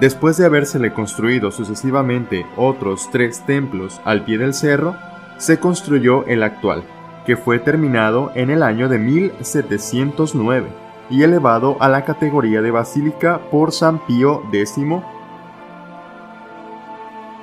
Después 0.00 0.36
de 0.36 0.46
habérsele 0.46 0.92
construido 0.92 1.50
sucesivamente 1.50 2.46
otros 2.56 3.08
tres 3.10 3.44
templos 3.46 4.00
al 4.04 4.24
pie 4.24 4.38
del 4.38 4.54
cerro, 4.54 4.96
se 5.38 5.58
construyó 5.58 6.24
el 6.26 6.42
actual, 6.42 6.84
que 7.26 7.36
fue 7.36 7.58
terminado 7.58 8.30
en 8.34 8.50
el 8.50 8.62
año 8.62 8.88
de 8.88 8.98
1709 8.98 10.68
y 11.10 11.22
elevado 11.22 11.76
a 11.80 11.88
la 11.88 12.04
categoría 12.04 12.62
de 12.62 12.70
basílica 12.70 13.40
por 13.50 13.72
San 13.72 13.98
Pío 14.06 14.42
X 14.52 14.78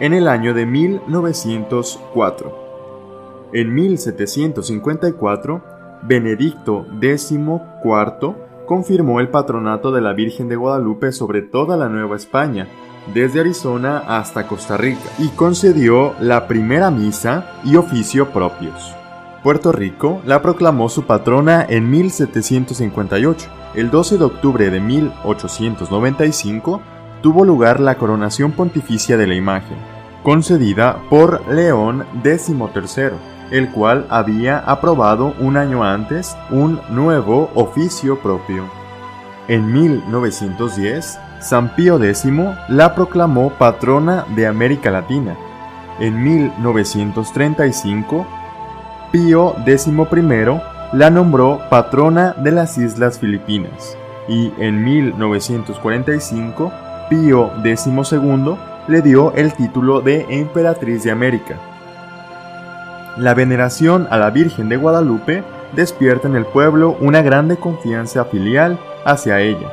en 0.01 0.13
el 0.13 0.27
año 0.27 0.53
de 0.55 0.65
1904. 0.65 3.49
En 3.53 3.73
1754, 3.73 5.63
Benedicto 6.01 6.87
XIV 6.99 8.35
confirmó 8.65 9.19
el 9.19 9.29
patronato 9.29 9.91
de 9.91 10.01
la 10.01 10.13
Virgen 10.13 10.49
de 10.49 10.55
Guadalupe 10.55 11.11
sobre 11.11 11.43
toda 11.43 11.77
la 11.77 11.87
Nueva 11.87 12.15
España, 12.15 12.67
desde 13.13 13.41
Arizona 13.41 13.99
hasta 14.07 14.47
Costa 14.47 14.75
Rica, 14.75 15.07
y 15.19 15.27
concedió 15.29 16.15
la 16.19 16.47
primera 16.47 16.89
misa 16.89 17.59
y 17.63 17.75
oficio 17.75 18.29
propios. 18.29 18.95
Puerto 19.43 19.71
Rico 19.71 20.21
la 20.25 20.41
proclamó 20.41 20.89
su 20.89 21.03
patrona 21.03 21.65
en 21.67 21.89
1758. 21.89 23.49
El 23.75 23.89
12 23.89 24.17
de 24.17 24.23
octubre 24.23 24.69
de 24.69 24.79
1895 24.79 26.81
tuvo 27.21 27.45
lugar 27.45 27.79
la 27.79 27.95
coronación 27.95 28.51
pontificia 28.51 29.17
de 29.17 29.27
la 29.27 29.35
imagen, 29.35 29.77
concedida 30.23 31.01
por 31.09 31.47
León 31.49 32.05
XIII 32.23 33.11
el 33.51 33.69
cual 33.69 34.07
había 34.09 34.57
aprobado 34.59 35.35
un 35.39 35.57
año 35.57 35.83
antes 35.83 36.35
un 36.49 36.79
nuevo 36.89 37.51
oficio 37.53 38.19
propio. 38.19 38.63
En 39.47 39.71
1910, 39.71 41.19
San 41.39 41.75
Pío 41.75 42.01
X 42.01 42.25
la 42.69 42.95
proclamó 42.95 43.51
patrona 43.51 44.25
de 44.35 44.47
América 44.47 44.89
Latina. 44.89 45.37
En 45.99 46.23
1935, 46.23 48.25
Pío 49.11 49.55
XI 49.65 49.91
la 50.93 51.09
nombró 51.09 51.59
patrona 51.69 52.33
de 52.37 52.51
las 52.51 52.77
Islas 52.77 53.19
Filipinas 53.19 53.97
y 54.29 54.53
en 54.57 54.85
1945 54.85 56.71
Pío 57.09 57.51
XII 57.61 58.55
le 58.87 59.01
dio 59.01 59.33
el 59.33 59.53
título 59.53 59.99
de 59.99 60.25
Emperatriz 60.29 61.03
de 61.03 61.11
América. 61.11 61.59
La 63.17 63.33
veneración 63.33 64.07
a 64.09 64.17
la 64.17 64.29
Virgen 64.29 64.69
de 64.69 64.77
Guadalupe 64.77 65.43
despierta 65.75 66.29
en 66.29 66.37
el 66.37 66.45
pueblo 66.45 66.95
una 67.01 67.21
grande 67.21 67.57
confianza 67.57 68.23
filial 68.23 68.79
hacia 69.03 69.41
ella, 69.41 69.67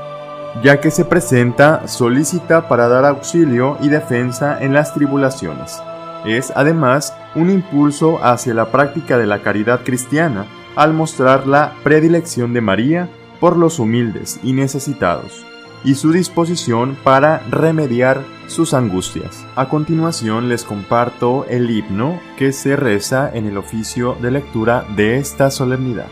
ya 0.65 0.81
que 0.81 0.91
se 0.91 1.05
presenta 1.05 1.87
solícita 1.87 2.69
para 2.69 2.89
dar 2.89 3.05
auxilio 3.05 3.77
y 3.81 3.89
defensa 3.89 4.61
en 4.61 4.73
las 4.73 4.95
tribulaciones. 4.95 5.81
Es 6.25 6.53
además 6.55 7.15
un 7.35 7.51
impulso 7.51 8.23
hacia 8.23 8.55
la 8.55 8.71
práctica 8.71 9.19
de 9.19 9.27
la 9.27 9.43
caridad 9.43 9.83
cristiana 9.85 10.47
al 10.77 10.93
mostrar 10.95 11.47
la 11.47 11.75
predilección 11.83 12.53
de 12.53 12.61
María 12.61 13.09
por 13.41 13.57
los 13.57 13.79
humildes 13.79 14.41
y 14.43 14.53
necesitados 14.53 15.45
y 15.85 15.95
su 15.95 16.13
disposición 16.13 16.97
para 17.05 17.39
remediar 17.51 18.23
sus 18.47 18.75
angustias. 18.75 19.45
A 19.57 19.69
continuación 19.69 20.49
les 20.49 20.65
comparto 20.65 21.45
el 21.49 21.71
himno 21.71 22.21
que 22.37 22.53
se 22.53 22.77
reza 22.77 23.31
en 23.33 23.47
el 23.47 23.57
oficio 23.57 24.17
de 24.21 24.31
lectura 24.31 24.85
de 24.97 25.19
esta 25.19 25.51
solemnidad. 25.51 26.07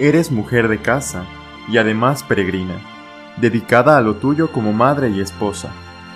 Eres 0.00 0.30
mujer 0.30 0.68
de 0.68 0.78
casa 0.78 1.24
y 1.68 1.78
además 1.78 2.22
peregrina, 2.22 2.74
dedicada 3.36 3.96
a 3.96 4.00
lo 4.00 4.16
tuyo 4.16 4.50
como 4.50 4.72
madre 4.72 5.10
y 5.10 5.20
esposa, 5.20 5.70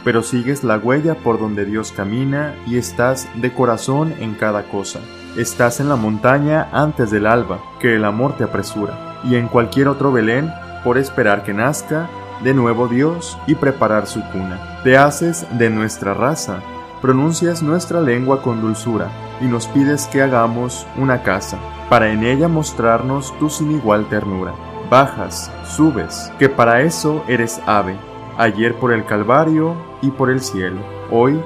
pero 0.06 0.22
sigues 0.22 0.62
la 0.62 0.78
huella 0.78 1.16
por 1.16 1.40
donde 1.40 1.64
Dios 1.64 1.90
camina 1.90 2.54
y 2.64 2.78
estás 2.78 3.28
de 3.34 3.52
corazón 3.52 4.14
en 4.20 4.34
cada 4.34 4.68
cosa. 4.68 5.00
Estás 5.36 5.80
en 5.80 5.88
la 5.88 5.96
montaña 5.96 6.68
antes 6.70 7.10
del 7.10 7.26
alba, 7.26 7.58
que 7.80 7.96
el 7.96 8.04
amor 8.04 8.36
te 8.36 8.44
apresura, 8.44 9.18
y 9.24 9.34
en 9.34 9.48
cualquier 9.48 9.88
otro 9.88 10.12
Belén 10.12 10.52
por 10.84 10.96
esperar 10.96 11.42
que 11.42 11.52
nazca 11.52 12.08
de 12.44 12.54
nuevo 12.54 12.86
Dios 12.86 13.36
y 13.48 13.56
preparar 13.56 14.06
su 14.06 14.22
cuna. 14.30 14.78
Te 14.84 14.96
haces 14.96 15.44
de 15.58 15.70
nuestra 15.70 16.14
raza, 16.14 16.60
pronuncias 17.02 17.60
nuestra 17.60 18.00
lengua 18.00 18.42
con 18.42 18.60
dulzura 18.60 19.08
y 19.40 19.46
nos 19.46 19.66
pides 19.66 20.06
que 20.06 20.22
hagamos 20.22 20.86
una 20.96 21.24
casa, 21.24 21.58
para 21.90 22.12
en 22.12 22.22
ella 22.22 22.46
mostrarnos 22.46 23.36
tu 23.40 23.50
sin 23.50 23.72
igual 23.72 24.08
ternura. 24.08 24.54
Bajas, 24.88 25.50
subes, 25.64 26.30
que 26.38 26.48
para 26.48 26.82
eso 26.82 27.24
eres 27.26 27.60
ave, 27.66 27.96
ayer 28.38 28.72
por 28.76 28.92
el 28.92 29.04
Calvario 29.04 29.74
por 30.10 30.30
el 30.30 30.40
cielo, 30.40 30.80
hoy 31.10 31.40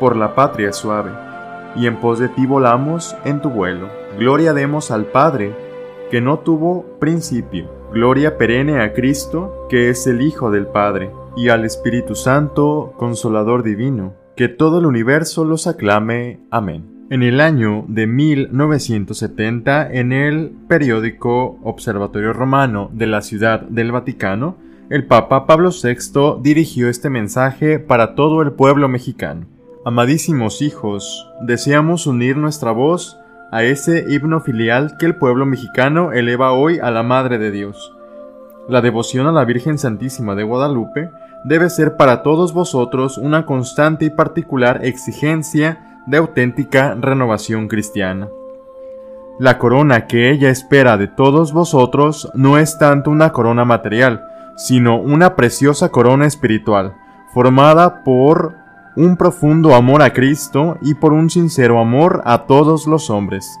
por 0.00 0.16
la 0.16 0.34
patria 0.34 0.72
suave, 0.72 1.12
y 1.76 1.86
en 1.86 1.96
pos 1.96 2.18
de 2.18 2.28
ti 2.28 2.46
volamos 2.46 3.16
en 3.24 3.40
tu 3.40 3.50
vuelo. 3.50 3.88
Gloria 4.18 4.52
demos 4.52 4.90
al 4.90 5.06
Padre, 5.06 5.54
que 6.10 6.20
no 6.20 6.40
tuvo 6.40 6.98
principio 6.98 7.82
Gloria 7.92 8.38
perenne 8.38 8.80
a 8.80 8.94
Cristo, 8.94 9.66
que 9.68 9.90
es 9.90 10.06
el 10.06 10.22
Hijo 10.22 10.50
del 10.50 10.66
Padre, 10.66 11.10
y 11.36 11.50
al 11.50 11.66
Espíritu 11.66 12.14
Santo, 12.14 12.94
Consolador 12.96 13.62
Divino, 13.62 14.14
que 14.34 14.48
todo 14.48 14.78
el 14.78 14.86
universo 14.86 15.44
los 15.44 15.66
aclame. 15.66 16.40
Amén. 16.50 17.06
En 17.10 17.22
el 17.22 17.38
año 17.38 17.84
de 17.88 18.06
1970, 18.06 19.92
en 19.92 20.12
el 20.12 20.52
periódico 20.68 21.58
Observatorio 21.62 22.32
Romano 22.32 22.88
de 22.94 23.06
la 23.06 23.20
Ciudad 23.20 23.60
del 23.60 23.92
Vaticano, 23.92 24.56
el 24.92 25.06
Papa 25.06 25.46
Pablo 25.46 25.70
VI 25.70 26.42
dirigió 26.42 26.90
este 26.90 27.08
mensaje 27.08 27.78
para 27.78 28.14
todo 28.14 28.42
el 28.42 28.52
pueblo 28.52 28.88
mexicano. 28.88 29.46
Amadísimos 29.86 30.60
hijos, 30.60 31.26
deseamos 31.40 32.06
unir 32.06 32.36
nuestra 32.36 32.72
voz 32.72 33.18
a 33.50 33.62
ese 33.62 34.04
himno 34.06 34.40
filial 34.40 34.98
que 34.98 35.06
el 35.06 35.16
pueblo 35.16 35.46
mexicano 35.46 36.12
eleva 36.12 36.52
hoy 36.52 36.78
a 36.78 36.90
la 36.90 37.02
Madre 37.02 37.38
de 37.38 37.50
Dios. 37.50 37.96
La 38.68 38.82
devoción 38.82 39.26
a 39.26 39.32
la 39.32 39.46
Virgen 39.46 39.78
Santísima 39.78 40.34
de 40.34 40.42
Guadalupe 40.42 41.08
debe 41.44 41.70
ser 41.70 41.96
para 41.96 42.22
todos 42.22 42.52
vosotros 42.52 43.16
una 43.16 43.46
constante 43.46 44.04
y 44.04 44.10
particular 44.10 44.84
exigencia 44.84 46.02
de 46.06 46.18
auténtica 46.18 46.94
renovación 47.00 47.66
cristiana. 47.66 48.28
La 49.38 49.56
corona 49.56 50.06
que 50.06 50.30
ella 50.30 50.50
espera 50.50 50.98
de 50.98 51.08
todos 51.08 51.54
vosotros 51.54 52.30
no 52.34 52.58
es 52.58 52.76
tanto 52.76 53.10
una 53.10 53.32
corona 53.32 53.64
material, 53.64 54.28
sino 54.56 55.00
una 55.00 55.34
preciosa 55.36 55.90
corona 55.90 56.26
espiritual, 56.26 56.94
formada 57.32 58.02
por 58.04 58.56
un 58.96 59.16
profundo 59.16 59.74
amor 59.74 60.02
a 60.02 60.12
Cristo 60.12 60.78
y 60.82 60.94
por 60.94 61.12
un 61.12 61.30
sincero 61.30 61.80
amor 61.80 62.22
a 62.24 62.44
todos 62.46 62.86
los 62.86 63.10
hombres. 63.10 63.58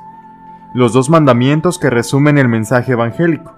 Los 0.74 0.92
dos 0.92 1.10
mandamientos 1.10 1.78
que 1.78 1.90
resumen 1.90 2.38
el 2.38 2.48
mensaje 2.48 2.92
evangélico. 2.92 3.54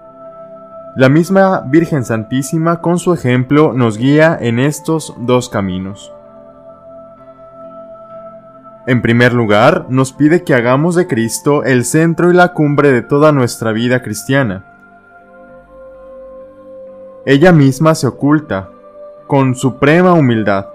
La 0.95 1.09
misma 1.09 1.61
Virgen 1.67 2.05
Santísima 2.05 2.79
con 2.79 2.99
su 2.99 3.13
ejemplo 3.13 3.73
nos 3.73 3.97
guía 3.97 4.37
en 4.39 4.59
estos 4.59 5.13
dos 5.19 5.49
caminos. 5.49 6.13
En 8.87 9.01
primer 9.01 9.33
lugar, 9.33 9.87
nos 9.89 10.13
pide 10.13 10.43
que 10.43 10.53
hagamos 10.53 10.95
de 10.95 11.07
Cristo 11.07 11.63
el 11.63 11.85
centro 11.85 12.31
y 12.31 12.35
la 12.35 12.53
cumbre 12.53 12.91
de 12.91 13.01
toda 13.01 13.31
nuestra 13.31 13.71
vida 13.71 14.03
cristiana. 14.03 14.63
Ella 17.27 17.51
misma 17.51 17.95
se 17.95 18.05
oculta, 18.05 18.69
con 19.25 19.55
suprema 19.55 20.13
humildad, 20.13 20.67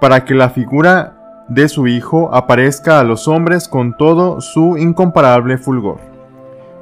para 0.00 0.24
que 0.24 0.34
la 0.34 0.50
figura 0.50 1.44
de 1.48 1.68
su 1.68 1.88
Hijo 1.88 2.32
aparezca 2.32 3.00
a 3.00 3.04
los 3.04 3.26
hombres 3.26 3.66
con 3.66 3.96
todo 3.96 4.40
su 4.40 4.78
incomparable 4.78 5.58
fulgor. 5.58 5.98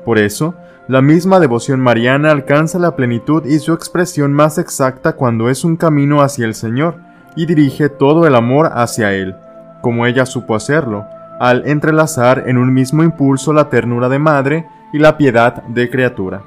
Por 0.04 0.18
eso, 0.18 0.54
la 0.88 1.00
misma 1.00 1.40
devoción 1.40 1.80
mariana 1.80 2.30
alcanza 2.30 2.78
la 2.78 2.96
plenitud 2.96 3.46
y 3.46 3.58
su 3.60 3.72
expresión 3.72 4.34
más 4.34 4.58
exacta 4.58 5.14
cuando 5.14 5.48
es 5.48 5.64
un 5.64 5.76
camino 5.76 6.20
hacia 6.20 6.44
el 6.44 6.54
Señor 6.54 6.96
y 7.34 7.46
dirige 7.46 7.88
todo 7.88 8.26
el 8.26 8.34
amor 8.34 8.70
hacia 8.74 9.14
Él, 9.14 9.36
como 9.80 10.04
ella 10.04 10.26
supo 10.26 10.54
hacerlo, 10.54 11.06
al 11.40 11.66
entrelazar 11.66 12.44
en 12.46 12.58
un 12.58 12.74
mismo 12.74 13.02
impulso 13.02 13.54
la 13.54 13.70
ternura 13.70 14.10
de 14.10 14.18
madre 14.18 14.66
y 14.92 14.98
la 14.98 15.16
piedad 15.16 15.62
de 15.62 15.88
criatura. 15.88 16.42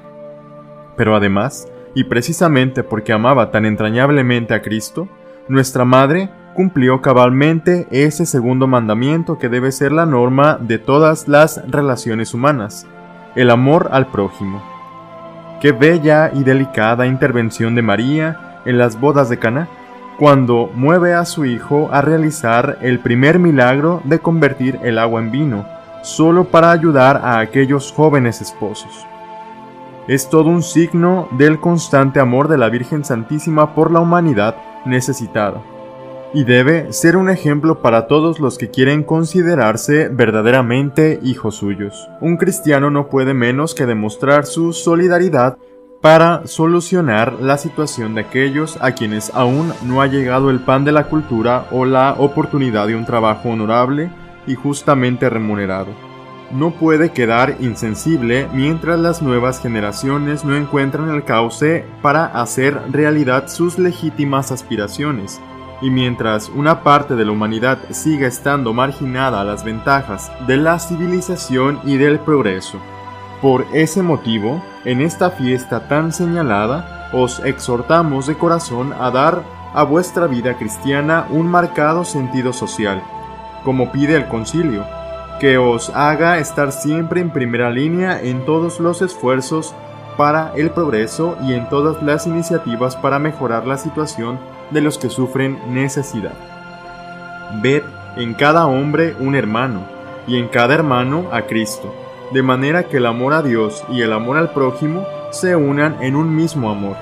Pero 0.96 1.16
además, 1.16 1.68
y 1.94 2.06
precisamente 2.06 2.84
porque 2.84 3.14
amaba 3.14 3.52
tan 3.52 3.66
entrañablemente 3.66 4.54
a 4.54 4.62
Cristo, 4.62 5.08
nuestra 5.48 5.86
madre 5.86 6.30
cumplió 6.54 7.02
cabalmente 7.02 7.88
ese 7.92 8.26
segundo 8.26 8.68
mandamiento 8.68 9.38
que 9.38 9.50
debe 9.50 9.72
ser 9.72 9.92
la 9.92 10.06
norma 10.06 10.58
de 10.60 10.80
todas 10.80 11.28
las 11.28 11.62
relaciones 11.70 12.34
humanas, 12.34 12.88
el 13.36 13.50
amor 13.50 13.90
al 13.92 14.08
prójimo. 14.08 14.62
Qué 15.62 15.72
bella 15.72 16.32
y 16.34 16.44
delicada 16.44 17.06
intervención 17.06 17.76
de 17.76 17.82
María 17.82 18.62
en 18.66 18.78
las 18.78 19.00
bodas 19.00 19.30
de 19.30 19.38
Cana, 19.38 19.68
cuando 20.18 20.70
mueve 20.76 21.14
a 21.14 21.26
su 21.26 21.46
hijo 21.46 21.90
a 21.92 22.02
realizar 22.02 22.78
el 22.82 23.00
primer 23.00 23.40
milagro 23.40 24.02
de 24.04 24.20
convertir 24.20 24.80
el 24.84 25.00
agua 25.00 25.22
en 25.22 25.32
vino, 25.32 25.66
solo 26.04 26.46
para 26.46 26.72
ayudar 26.72 27.22
a 27.24 27.40
aquellos 27.40 27.92
jóvenes 27.92 28.42
esposos. 28.42 29.08
Es 30.12 30.30
todo 30.30 30.50
un 30.50 30.62
signo 30.62 31.30
del 31.38 31.62
constante 31.62 32.20
amor 32.20 32.50
de 32.50 32.58
la 32.58 32.68
Virgen 32.68 33.06
Santísima 33.06 33.74
por 33.74 33.92
la 33.92 34.02
humanidad 34.02 34.58
necesitada 34.84 35.64
y 36.34 36.44
debe 36.44 36.92
ser 36.92 37.16
un 37.16 37.30
ejemplo 37.30 37.82
para 37.82 38.08
todos 38.08 38.42
los 38.42 38.58
que 38.58 38.70
quieren 38.70 39.04
considerarse 39.04 40.10
verdaderamente 40.10 41.18
hijos 41.24 41.56
suyos. 41.56 42.10
Un 42.20 42.36
cristiano 42.36 42.92
no 42.92 43.08
puede 43.08 43.34
menos 43.34 43.74
que 43.74 43.86
demostrar 43.86 44.46
su 44.46 44.74
solidaridad 44.74 45.58
para 46.02 46.46
solucionar 46.46 47.32
la 47.40 47.58
situación 47.58 48.14
de 48.14 48.20
aquellos 48.20 48.78
a 48.82 48.92
quienes 48.92 49.32
aún 49.34 49.72
no 49.86 50.02
ha 50.02 50.08
llegado 50.08 50.50
el 50.50 50.60
pan 50.60 50.84
de 50.84 50.92
la 50.92 51.06
cultura 51.06 51.68
o 51.72 51.86
la 51.86 52.16
oportunidad 52.18 52.88
de 52.88 52.98
un 52.98 53.06
trabajo 53.06 53.48
honorable 53.48 54.12
y 54.46 54.56
justamente 54.56 55.30
remunerado. 55.30 56.11
No 56.54 56.72
puede 56.72 57.12
quedar 57.12 57.56
insensible 57.62 58.48
mientras 58.54 59.00
las 59.00 59.22
nuevas 59.22 59.62
generaciones 59.62 60.44
no 60.44 60.56
encuentran 60.56 61.10
el 61.10 61.24
cauce 61.24 61.86
para 62.02 62.26
hacer 62.26 62.78
realidad 62.92 63.48
sus 63.48 63.80
legítimas 63.80 64.52
aspiraciones 64.52 65.40
y 65.82 65.90
mientras 65.90 66.50
una 66.50 66.84
parte 66.84 67.16
de 67.16 67.24
la 67.24 67.32
humanidad 67.32 67.80
siga 67.92 68.28
estando 68.28 68.74
marginada 68.74 69.40
a 69.40 69.44
las 69.46 69.64
ventajas 69.64 70.30
de 70.46 70.58
la 70.58 70.78
civilización 70.78 71.80
y 71.86 71.96
del 71.96 72.20
progreso. 72.20 72.80
Por 73.42 73.66
ese 73.74 74.04
motivo, 74.04 74.62
en 74.84 75.00
esta 75.00 75.32
fiesta 75.32 75.88
tan 75.88 76.12
señalada, 76.12 77.10
os 77.14 77.40
exhortamos 77.46 78.28
de 78.28 78.38
corazón 78.38 78.94
a 79.00 79.10
dar 79.10 79.44
a 79.74 79.84
vuestra 79.84 80.28
vida 80.28 80.58
cristiana 80.58 81.26
un 81.30 81.48
marcado 81.48 82.04
sentido 82.04 82.52
social, 82.52 83.02
como 83.64 83.92
pide 83.92 84.16
el 84.16 84.28
concilio, 84.28 84.86
que 85.42 85.58
os 85.58 85.90
haga 85.96 86.38
estar 86.38 86.72
siempre 86.72 87.20
en 87.20 87.32
primera 87.32 87.72
línea 87.72 88.22
en 88.22 88.46
todos 88.46 88.80
los 88.80 89.02
esfuerzos 89.02 89.74
para 90.16 90.54
el 90.56 90.70
progreso 90.70 91.36
y 91.42 91.56
en 91.56 91.68
todas 91.68 92.04
las 92.04 92.28
iniciativas 92.28 92.96
para 92.96 93.18
mejorar 93.18 93.66
la 93.66 93.80
situación 93.80 94.40
de 94.70 94.82
los 94.82 95.00
que 95.00 95.10
sufren 95.10 95.58
necesidad. 95.74 96.36
Ved 97.60 97.82
en 98.18 98.36
cada 98.36 98.68
hombre 98.68 99.16
un 99.20 99.34
hermano, 99.34 99.82
y 100.28 100.38
en 100.38 100.48
cada 100.48 100.76
hermano 100.76 101.26
a 101.32 101.42
Cristo, 101.48 101.92
de 102.32 102.44
manera 102.44 102.84
que 102.84 102.98
el 102.98 103.08
amor 103.08 103.34
a 103.34 103.42
Dios 103.42 103.84
y 103.90 104.04
el 104.04 104.14
amor 104.14 104.38
al 104.38 104.52
prójimo 104.52 105.08
se 105.32 105.56
unan 105.56 106.04
en 106.04 106.16
un 106.16 106.36
mismo 106.36 106.70
amor, 106.70 106.98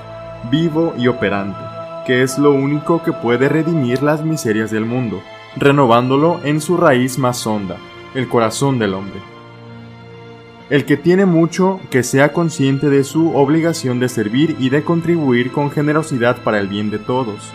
vivo 0.50 0.94
y 0.96 1.08
operante, 1.08 1.60
que 2.06 2.22
es 2.22 2.38
lo 2.38 2.52
único 2.52 3.02
que 3.02 3.12
puede 3.12 3.50
redimir 3.50 4.02
las 4.02 4.24
miserias 4.24 4.70
del 4.70 4.86
mundo, 4.86 5.20
renovándolo 5.56 6.40
en 6.42 6.62
su 6.62 6.78
raíz 6.78 7.18
más 7.18 7.46
honda, 7.46 7.76
el 8.14 8.28
corazón 8.28 8.78
del 8.78 8.94
hombre. 8.94 9.20
El 10.70 10.84
que 10.84 10.96
tiene 10.96 11.26
mucho, 11.26 11.80
que 11.90 12.04
sea 12.04 12.32
consciente 12.32 12.90
de 12.90 13.02
su 13.02 13.36
obligación 13.36 13.98
de 13.98 14.08
servir 14.08 14.56
y 14.60 14.70
de 14.70 14.84
contribuir 14.84 15.50
con 15.50 15.70
generosidad 15.70 16.42
para 16.44 16.60
el 16.60 16.68
bien 16.68 16.90
de 16.90 16.98
todos. 16.98 17.52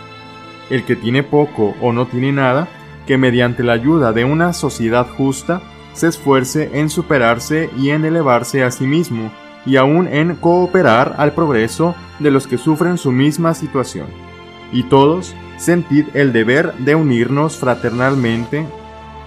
El 0.69 0.83
que 0.83 0.97
tiene 0.97 1.23
poco 1.23 1.75
o 1.81 1.93
no 1.93 2.07
tiene 2.07 2.33
nada, 2.33 2.67
que 3.07 3.17
mediante 3.17 3.63
la 3.63 3.73
ayuda 3.73 4.11
de 4.11 4.25
una 4.25 4.51
sociedad 4.51 5.07
justa, 5.07 5.61
se 5.93 6.07
esfuerce 6.07 6.71
en 6.73 6.89
superarse 6.89 7.69
y 7.77 7.91
en 7.91 8.03
elevarse 8.03 8.63
a 8.63 8.71
sí 8.71 8.85
mismo, 8.85 9.31
y 9.65 9.77
aún 9.77 10.09
en 10.09 10.35
cooperar 10.35 11.15
al 11.17 11.31
progreso 11.31 11.95
de 12.19 12.31
los 12.31 12.47
que 12.47 12.57
sufren 12.57 12.97
su 12.97 13.13
misma 13.13 13.53
situación. 13.53 14.07
Y 14.73 14.83
todos 14.83 15.33
sentid 15.57 16.07
el 16.13 16.33
deber 16.33 16.73
de 16.79 16.95
unirnos 16.95 17.55
fraternalmente 17.57 18.65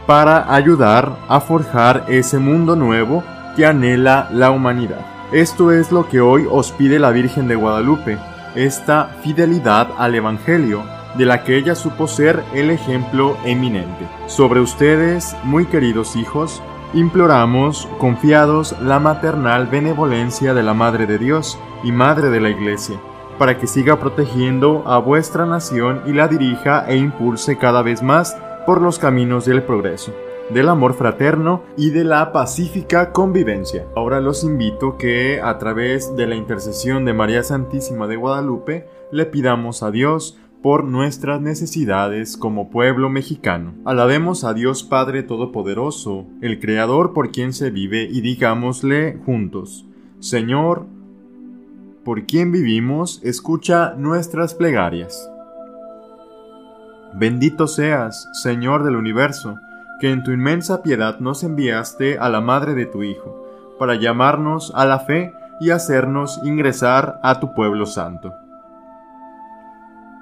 para 0.09 0.55
ayudar 0.55 1.19
a 1.29 1.39
forjar 1.39 2.07
ese 2.09 2.39
mundo 2.39 2.75
nuevo 2.75 3.23
que 3.55 3.67
anhela 3.67 4.27
la 4.33 4.51
humanidad. 4.51 5.05
Esto 5.33 5.71
es 5.71 5.93
lo 5.93 6.09
que 6.09 6.23
hoy 6.23 6.47
os 6.51 6.73
pide 6.73 6.99
la 6.99 7.11
Virgen 7.11 7.47
de 7.47 7.57
Guadalupe, 7.57 8.17
esta 8.55 9.11
fidelidad 9.23 9.89
al 9.99 10.15
Evangelio, 10.15 10.83
de 11.19 11.27
la 11.27 11.45
que 11.45 11.59
ella 11.59 11.75
supo 11.75 12.09
ser 12.09 12.43
el 12.55 12.71
ejemplo 12.71 13.37
eminente. 13.45 14.09
Sobre 14.29 14.61
ustedes, 14.61 15.37
muy 15.45 15.67
queridos 15.67 16.17
hijos, 16.17 16.63
imploramos, 16.95 17.87
confiados, 17.99 18.75
la 18.81 19.01
maternal 19.01 19.67
benevolencia 19.67 20.55
de 20.55 20.63
la 20.63 20.73
Madre 20.73 21.07
de 21.07 21.19
Dios 21.19 21.59
y 21.85 21.93
Madre 21.93 22.31
de 22.31 22.41
la 22.41 22.49
Iglesia, 22.49 22.99
para 23.39 23.59
que 23.59 23.67
siga 23.67 24.01
protegiendo 24.01 24.85
a 24.87 24.97
vuestra 24.97 25.45
nación 25.45 26.01
y 26.07 26.15
la 26.15 26.29
dirija 26.29 26.87
e 26.89 26.97
impulse 26.97 27.59
cada 27.59 27.83
vez 27.83 28.03
más 28.03 28.39
por 28.69 28.83
los 28.83 28.99
caminos 28.99 29.47
del 29.47 29.63
progreso 29.63 30.13
del 30.51 30.69
amor 30.69 30.93
fraterno 30.93 31.63
y 31.79 31.89
de 31.89 32.05
la 32.05 32.33
pacífica 32.33 33.13
convivencia. 33.13 33.87
Ahora 33.97 34.21
los 34.21 34.45
invito 34.45 34.99
que 34.99 35.41
a 35.43 35.57
través 35.57 36.15
de 36.17 36.27
la 36.27 36.35
intercesión 36.35 37.07
de 37.07 37.15
María 37.15 37.43
Santísima 37.43 38.07
de 38.07 38.17
Guadalupe 38.17 38.87
le 39.11 39.25
pidamos 39.25 39.83
a 39.83 39.91
Dios 39.91 40.37
por 40.63 40.85
nuestras 40.85 41.41
necesidades 41.41 42.37
como 42.37 42.69
pueblo 42.69 43.09
mexicano. 43.09 43.73
Alabemos 43.87 44.45
a 44.45 44.53
Dios 44.53 44.85
Padre 44.85 45.23
Todopoderoso, 45.23 46.27
el 46.43 46.61
Creador 46.61 47.15
por 47.15 47.31
quien 47.31 47.55
se 47.55 47.71
vive 47.71 48.03
y 48.03 48.21
digámosle 48.21 49.19
juntos, 49.25 49.87
Señor, 50.21 50.85
por 52.05 52.27
quien 52.27 52.53
vivimos, 52.53 53.23
escucha 53.25 53.95
nuestras 53.97 54.53
plegarias. 54.53 55.31
Bendito 57.15 57.67
seas, 57.67 58.29
Señor 58.33 58.85
del 58.85 58.97
universo, 58.97 59.59
que 60.01 60.11
en 60.11 60.23
tu 60.23 60.31
inmensa 60.31 60.83
piedad 60.83 61.19
nos 61.19 61.43
enviaste 61.43 62.19
a 62.19 62.29
la 62.29 62.41
madre 62.41 62.75
de 62.75 62.87
tu 62.87 63.03
Hijo, 63.03 63.45
para 63.79 63.95
llamarnos 63.95 64.73
a 64.75 64.85
la 64.85 65.01
fe 65.01 65.33
y 65.61 65.71
hacernos 65.71 66.41
ingresar 66.45 67.19
a 67.23 67.41
tu 67.41 67.55
pueblo 67.55 67.87
santo. 67.87 68.35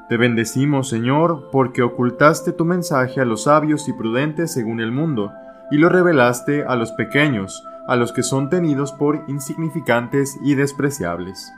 Te 0.08 0.16
bendecimos, 0.16 0.88
Señor, 0.88 1.48
porque 1.50 1.82
ocultaste 1.82 2.52
tu 2.52 2.64
mensaje 2.64 3.20
a 3.20 3.24
los 3.24 3.44
sabios 3.44 3.88
y 3.88 3.92
prudentes 3.92 4.52
según 4.52 4.80
el 4.80 4.92
mundo, 4.92 5.32
y 5.70 5.78
lo 5.78 5.88
revelaste 5.88 6.64
a 6.64 6.76
los 6.76 6.92
pequeños, 6.92 7.64
a 7.88 7.96
los 7.96 8.12
que 8.12 8.22
son 8.22 8.48
tenidos 8.48 8.92
por 8.92 9.24
insignificantes 9.26 10.38
y 10.44 10.54
despreciables. 10.54 11.52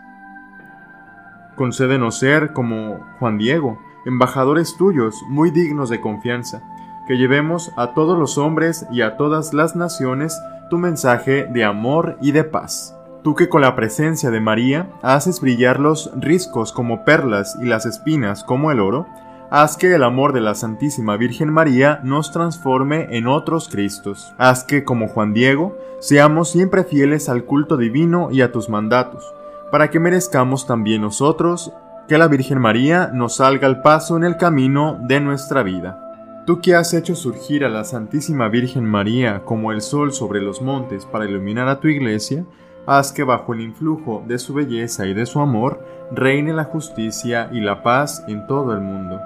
Concédenos 1.56 2.18
ser 2.18 2.52
como 2.54 3.00
Juan 3.18 3.36
Diego, 3.36 3.78
embajadores 4.04 4.76
tuyos, 4.76 5.22
muy 5.28 5.50
dignos 5.50 5.90
de 5.90 6.00
confianza, 6.00 6.62
que 7.06 7.16
llevemos 7.16 7.72
a 7.76 7.94
todos 7.94 8.18
los 8.18 8.38
hombres 8.38 8.86
y 8.90 9.00
a 9.00 9.16
todas 9.16 9.54
las 9.54 9.74
naciones 9.74 10.38
tu 10.68 10.78
mensaje 10.78 11.46
de 11.46 11.64
amor 11.64 12.18
y 12.20 12.32
de 12.32 12.44
paz. 12.44 12.94
Tú 13.24 13.34
que 13.34 13.48
con 13.48 13.62
la 13.62 13.74
presencia 13.74 14.30
de 14.30 14.40
María 14.40 14.90
haces 15.02 15.40
brillar 15.40 15.80
los 15.80 16.10
riscos 16.16 16.72
como 16.72 17.04
perlas 17.04 17.56
y 17.60 17.66
las 17.66 17.86
espinas 17.86 18.44
como 18.44 18.70
el 18.70 18.80
oro, 18.80 19.06
haz 19.50 19.76
que 19.76 19.94
el 19.94 20.02
amor 20.02 20.32
de 20.32 20.40
la 20.40 20.54
Santísima 20.54 21.16
Virgen 21.16 21.52
María 21.52 22.00
nos 22.04 22.30
transforme 22.30 23.08
en 23.16 23.26
otros 23.26 23.68
Cristos. 23.68 24.34
Haz 24.38 24.64
que, 24.64 24.84
como 24.84 25.08
Juan 25.08 25.32
Diego, 25.32 25.76
seamos 26.00 26.50
siempre 26.50 26.84
fieles 26.84 27.28
al 27.28 27.44
culto 27.44 27.76
divino 27.76 28.28
y 28.30 28.42
a 28.42 28.52
tus 28.52 28.68
mandatos, 28.68 29.34
para 29.72 29.90
que 29.90 29.98
merezcamos 29.98 30.66
también 30.66 31.02
nosotros 31.02 31.72
que 32.08 32.16
la 32.16 32.26
Virgen 32.26 32.58
María 32.58 33.10
nos 33.12 33.36
salga 33.36 33.66
al 33.66 33.82
paso 33.82 34.16
en 34.16 34.24
el 34.24 34.38
camino 34.38 34.98
de 35.02 35.20
nuestra 35.20 35.62
vida. 35.62 36.42
Tú 36.46 36.62
que 36.62 36.74
has 36.74 36.94
hecho 36.94 37.14
surgir 37.14 37.66
a 37.66 37.68
la 37.68 37.84
Santísima 37.84 38.48
Virgen 38.48 38.86
María 38.86 39.42
como 39.44 39.72
el 39.72 39.82
sol 39.82 40.14
sobre 40.14 40.40
los 40.40 40.62
montes 40.62 41.04
para 41.04 41.26
iluminar 41.26 41.68
a 41.68 41.80
tu 41.80 41.88
iglesia, 41.88 42.46
haz 42.86 43.12
que 43.12 43.24
bajo 43.24 43.52
el 43.52 43.60
influjo 43.60 44.24
de 44.26 44.38
su 44.38 44.54
belleza 44.54 45.06
y 45.06 45.12
de 45.12 45.26
su 45.26 45.40
amor 45.40 45.84
reine 46.10 46.54
la 46.54 46.64
justicia 46.64 47.50
y 47.52 47.60
la 47.60 47.82
paz 47.82 48.24
en 48.26 48.46
todo 48.46 48.72
el 48.72 48.80
mundo. 48.80 49.20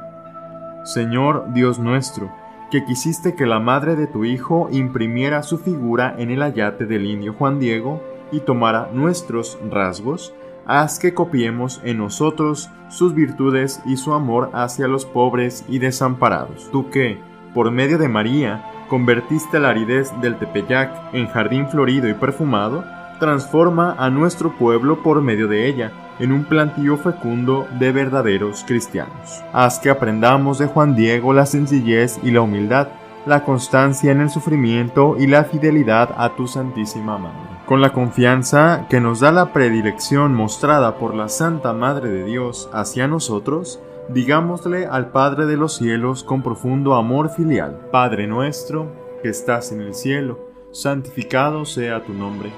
Señor 0.82 1.52
Dios 1.54 1.78
nuestro, 1.78 2.32
que 2.72 2.84
quisiste 2.84 3.36
que 3.36 3.46
la 3.46 3.60
madre 3.60 3.94
de 3.94 4.08
tu 4.08 4.24
Hijo 4.24 4.68
imprimiera 4.72 5.44
su 5.44 5.58
figura 5.58 6.16
en 6.18 6.32
el 6.32 6.42
ayate 6.42 6.86
del 6.86 7.06
indio 7.06 7.34
Juan 7.34 7.60
Diego 7.60 8.02
y 8.32 8.40
tomara 8.40 8.90
nuestros 8.92 9.56
rasgos, 9.70 10.34
haz 10.66 10.98
que 10.98 11.14
copiemos 11.14 11.80
en 11.84 11.98
nosotros 11.98 12.70
sus 12.88 13.14
virtudes 13.14 13.80
y 13.86 13.96
su 13.96 14.12
amor 14.12 14.50
hacia 14.52 14.88
los 14.88 15.04
pobres 15.04 15.64
y 15.68 15.78
desamparados. 15.78 16.70
Tú 16.70 16.90
que, 16.90 17.20
por 17.54 17.70
medio 17.70 17.98
de 17.98 18.08
María, 18.08 18.64
convertiste 18.88 19.58
la 19.58 19.70
aridez 19.70 20.12
del 20.20 20.38
Tepeyac 20.38 21.14
en 21.14 21.26
jardín 21.26 21.68
florido 21.68 22.08
y 22.08 22.14
perfumado, 22.14 22.84
transforma 23.18 23.94
a 23.98 24.10
nuestro 24.10 24.56
pueblo 24.58 25.02
por 25.02 25.22
medio 25.22 25.48
de 25.48 25.68
ella 25.68 25.92
en 26.18 26.32
un 26.32 26.44
plantío 26.44 26.96
fecundo 26.96 27.66
de 27.78 27.92
verdaderos 27.92 28.64
cristianos. 28.66 29.42
Haz 29.52 29.78
que 29.78 29.90
aprendamos 29.90 30.58
de 30.58 30.66
Juan 30.66 30.94
Diego 30.94 31.32
la 31.32 31.46
sencillez 31.46 32.18
y 32.22 32.30
la 32.30 32.42
humildad, 32.42 32.88
la 33.24 33.44
constancia 33.44 34.12
en 34.12 34.20
el 34.20 34.30
sufrimiento 34.30 35.16
y 35.18 35.26
la 35.26 35.44
fidelidad 35.44 36.10
a 36.16 36.30
tu 36.36 36.46
Santísima 36.46 37.16
Madre. 37.16 37.61
Con 37.66 37.80
la 37.80 37.92
confianza 37.92 38.86
que 38.90 39.00
nos 39.00 39.20
da 39.20 39.30
la 39.30 39.52
predilección 39.52 40.34
mostrada 40.34 40.96
por 40.96 41.14
la 41.14 41.28
Santa 41.28 41.72
Madre 41.72 42.10
de 42.10 42.24
Dios 42.24 42.68
hacia 42.72 43.06
nosotros, 43.06 43.80
digámosle 44.08 44.86
al 44.86 45.10
Padre 45.10 45.46
de 45.46 45.56
los 45.56 45.76
cielos 45.76 46.24
con 46.24 46.42
profundo 46.42 46.94
amor 46.94 47.30
filial, 47.30 47.88
Padre 47.92 48.26
nuestro, 48.26 48.92
que 49.22 49.28
estás 49.28 49.70
en 49.70 49.80
el 49.80 49.94
cielo, 49.94 50.40
santificado 50.72 51.64
sea 51.64 52.04
tu 52.04 52.12
nombre. 52.12 52.50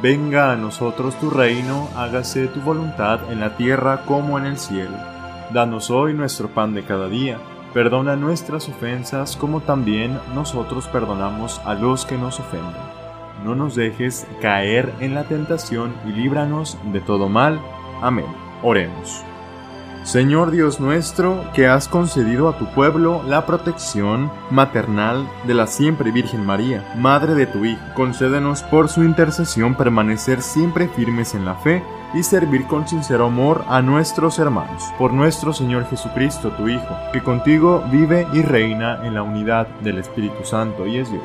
Venga 0.00 0.52
a 0.52 0.56
nosotros 0.56 1.18
tu 1.18 1.28
reino, 1.28 1.88
hágase 1.96 2.46
tu 2.46 2.60
voluntad 2.60 3.32
en 3.32 3.40
la 3.40 3.56
tierra 3.56 4.04
como 4.06 4.38
en 4.38 4.46
el 4.46 4.58
cielo. 4.58 4.96
Danos 5.52 5.90
hoy 5.90 6.14
nuestro 6.14 6.48
pan 6.48 6.72
de 6.72 6.84
cada 6.84 7.08
día, 7.08 7.38
perdona 7.74 8.14
nuestras 8.14 8.68
ofensas 8.68 9.36
como 9.36 9.60
también 9.60 10.20
nosotros 10.36 10.86
perdonamos 10.86 11.60
a 11.64 11.74
los 11.74 12.06
que 12.06 12.16
nos 12.16 12.38
ofenden 12.38 13.01
no 13.44 13.54
nos 13.54 13.74
dejes 13.74 14.26
caer 14.40 14.92
en 15.00 15.14
la 15.14 15.24
tentación 15.24 15.94
y 16.06 16.12
líbranos 16.12 16.78
de 16.92 17.00
todo 17.00 17.28
mal. 17.28 17.60
Amén. 18.00 18.26
Oremos. 18.62 19.24
Señor 20.04 20.50
Dios 20.50 20.80
nuestro, 20.80 21.44
que 21.54 21.68
has 21.68 21.86
concedido 21.86 22.48
a 22.48 22.58
tu 22.58 22.66
pueblo 22.74 23.22
la 23.24 23.46
protección 23.46 24.32
maternal 24.50 25.28
de 25.46 25.54
la 25.54 25.68
siempre 25.68 26.10
Virgen 26.10 26.44
María, 26.44 26.92
Madre 26.96 27.36
de 27.36 27.46
tu 27.46 27.64
Hijo, 27.64 27.80
concédenos 27.94 28.64
por 28.64 28.88
su 28.88 29.04
intercesión 29.04 29.76
permanecer 29.76 30.42
siempre 30.42 30.88
firmes 30.88 31.36
en 31.36 31.44
la 31.44 31.54
fe 31.54 31.84
y 32.14 32.24
servir 32.24 32.66
con 32.66 32.88
sincero 32.88 33.26
amor 33.26 33.64
a 33.68 33.80
nuestros 33.80 34.40
hermanos. 34.40 34.82
Por 34.98 35.12
nuestro 35.12 35.52
Señor 35.52 35.86
Jesucristo, 35.86 36.50
tu 36.50 36.68
Hijo, 36.68 36.96
que 37.12 37.22
contigo 37.22 37.84
vive 37.92 38.26
y 38.32 38.42
reina 38.42 39.06
en 39.06 39.14
la 39.14 39.22
unidad 39.22 39.68
del 39.82 39.98
Espíritu 39.98 40.44
Santo 40.44 40.84
y 40.84 40.98
es 40.98 41.12
Dios 41.12 41.22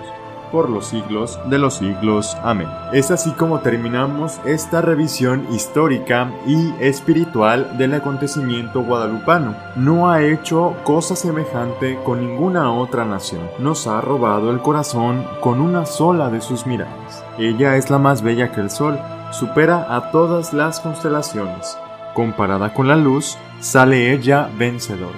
por 0.52 0.70
los 0.70 0.88
siglos 0.88 1.40
de 1.50 1.58
los 1.58 1.76
siglos. 1.76 2.38
Amén. 2.44 2.68
Es 2.94 3.12
así 3.12 3.32
como 3.32 3.60
terminamos 3.60 4.40
esta 4.46 4.82
revisión 4.82 5.48
histórica 5.52 6.32
y 6.46 6.74
espiritual 6.80 7.78
del 7.78 7.94
acontecimiento 7.94 8.84
guadalupano. 8.84 9.56
No 9.76 10.10
ha 10.10 10.24
hecho 10.24 10.76
cosa 10.84 11.16
semejante 11.16 12.00
con 12.04 12.20
ninguna 12.20 12.72
otra 12.72 13.06
nación. 13.06 13.42
Nos 13.60 13.88
ha 13.88 14.02
robado 14.02 14.52
el 14.52 14.60
corazón 14.60 15.26
con 15.42 15.62
una 15.62 15.86
sola 15.86 16.30
de 16.30 16.42
sus 16.42 16.66
miradas. 16.66 17.24
Ella 17.38 17.76
es 17.76 17.90
la 17.90 17.98
más 17.98 18.22
bella 18.22 18.52
que 18.52 18.62
el 18.62 18.70
sol, 18.70 19.00
supera 19.32 19.96
a 19.96 20.12
todas 20.12 20.54
las 20.54 20.80
constelaciones. 20.80 21.78
Comparada 22.14 22.74
con 22.74 22.88
la 22.88 22.96
luz, 22.96 23.38
sale 23.60 24.14
ella 24.14 24.50
vencedora. 24.58 25.18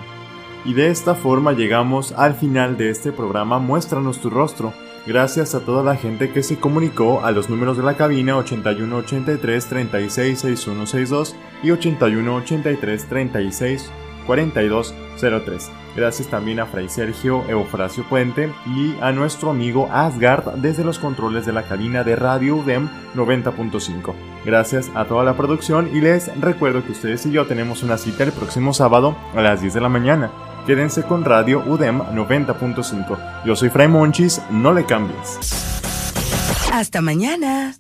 Y 0.66 0.74
de 0.74 0.90
esta 0.90 1.16
forma 1.16 1.54
llegamos 1.54 2.12
al 2.12 2.34
final 2.34 2.78
de 2.78 2.90
este 2.90 3.12
programa 3.12 3.60
Muéstranos 3.60 4.20
tu 4.20 4.30
rostro 4.30 4.74
Gracias 5.10 5.56
a 5.56 5.62
toda 5.62 5.82
la 5.82 5.96
gente 5.96 6.30
que 6.30 6.44
se 6.44 6.60
comunicó 6.60 7.26
a 7.26 7.32
los 7.32 7.50
números 7.50 7.78
de 7.78 7.82
la 7.82 7.98
cabina 7.98 8.38
8183 8.38 9.66
366162 9.66 11.36
y 11.64 11.72
8183 11.72 13.06
36 13.10 13.92
4203. 14.28 15.72
Gracias 15.96 16.28
también 16.28 16.60
a 16.60 16.68
Fray 16.68 16.90
Sergio 16.90 17.44
Eufrasio 17.50 18.04
Puente 18.08 18.54
y 18.68 18.94
a 19.02 19.12
nuestro 19.12 19.50
amigo 19.50 19.90
Asgard 19.92 20.54
desde 20.58 20.84
los 20.84 21.00
controles 21.00 21.48
de 21.48 21.54
la 21.54 21.64
cabina 21.64 22.04
de 22.04 22.16
Radio 22.16 22.58
UDEM 22.58 22.88
90.5. 23.16 24.14
Gracias 24.46 24.92
a 24.94 25.06
toda 25.06 25.24
la 25.24 25.36
producción 25.36 25.90
y 25.92 26.02
les 26.02 26.40
recuerdo 26.40 26.86
que 26.86 26.92
ustedes 26.92 27.26
y 27.26 27.32
yo 27.32 27.48
tenemos 27.48 27.82
una 27.82 27.98
cita 27.98 28.26
el 28.26 28.32
próximo 28.32 28.76
sábado 28.76 29.18
a 29.36 29.42
las 29.42 29.60
10 29.60 29.74
de 29.74 29.82
la 29.82 29.90
mañana. 29.90 30.49
Quédense 30.70 31.02
con 31.02 31.26
Radio 31.26 31.64
UDEM 31.66 32.00
90.5. 32.14 33.18
Yo 33.44 33.56
soy 33.56 33.70
Fray 33.70 33.88
Monchis, 33.88 34.40
no 34.52 34.72
le 34.72 34.86
cambies. 34.86 35.40
Hasta 36.72 37.02
mañana. 37.02 37.74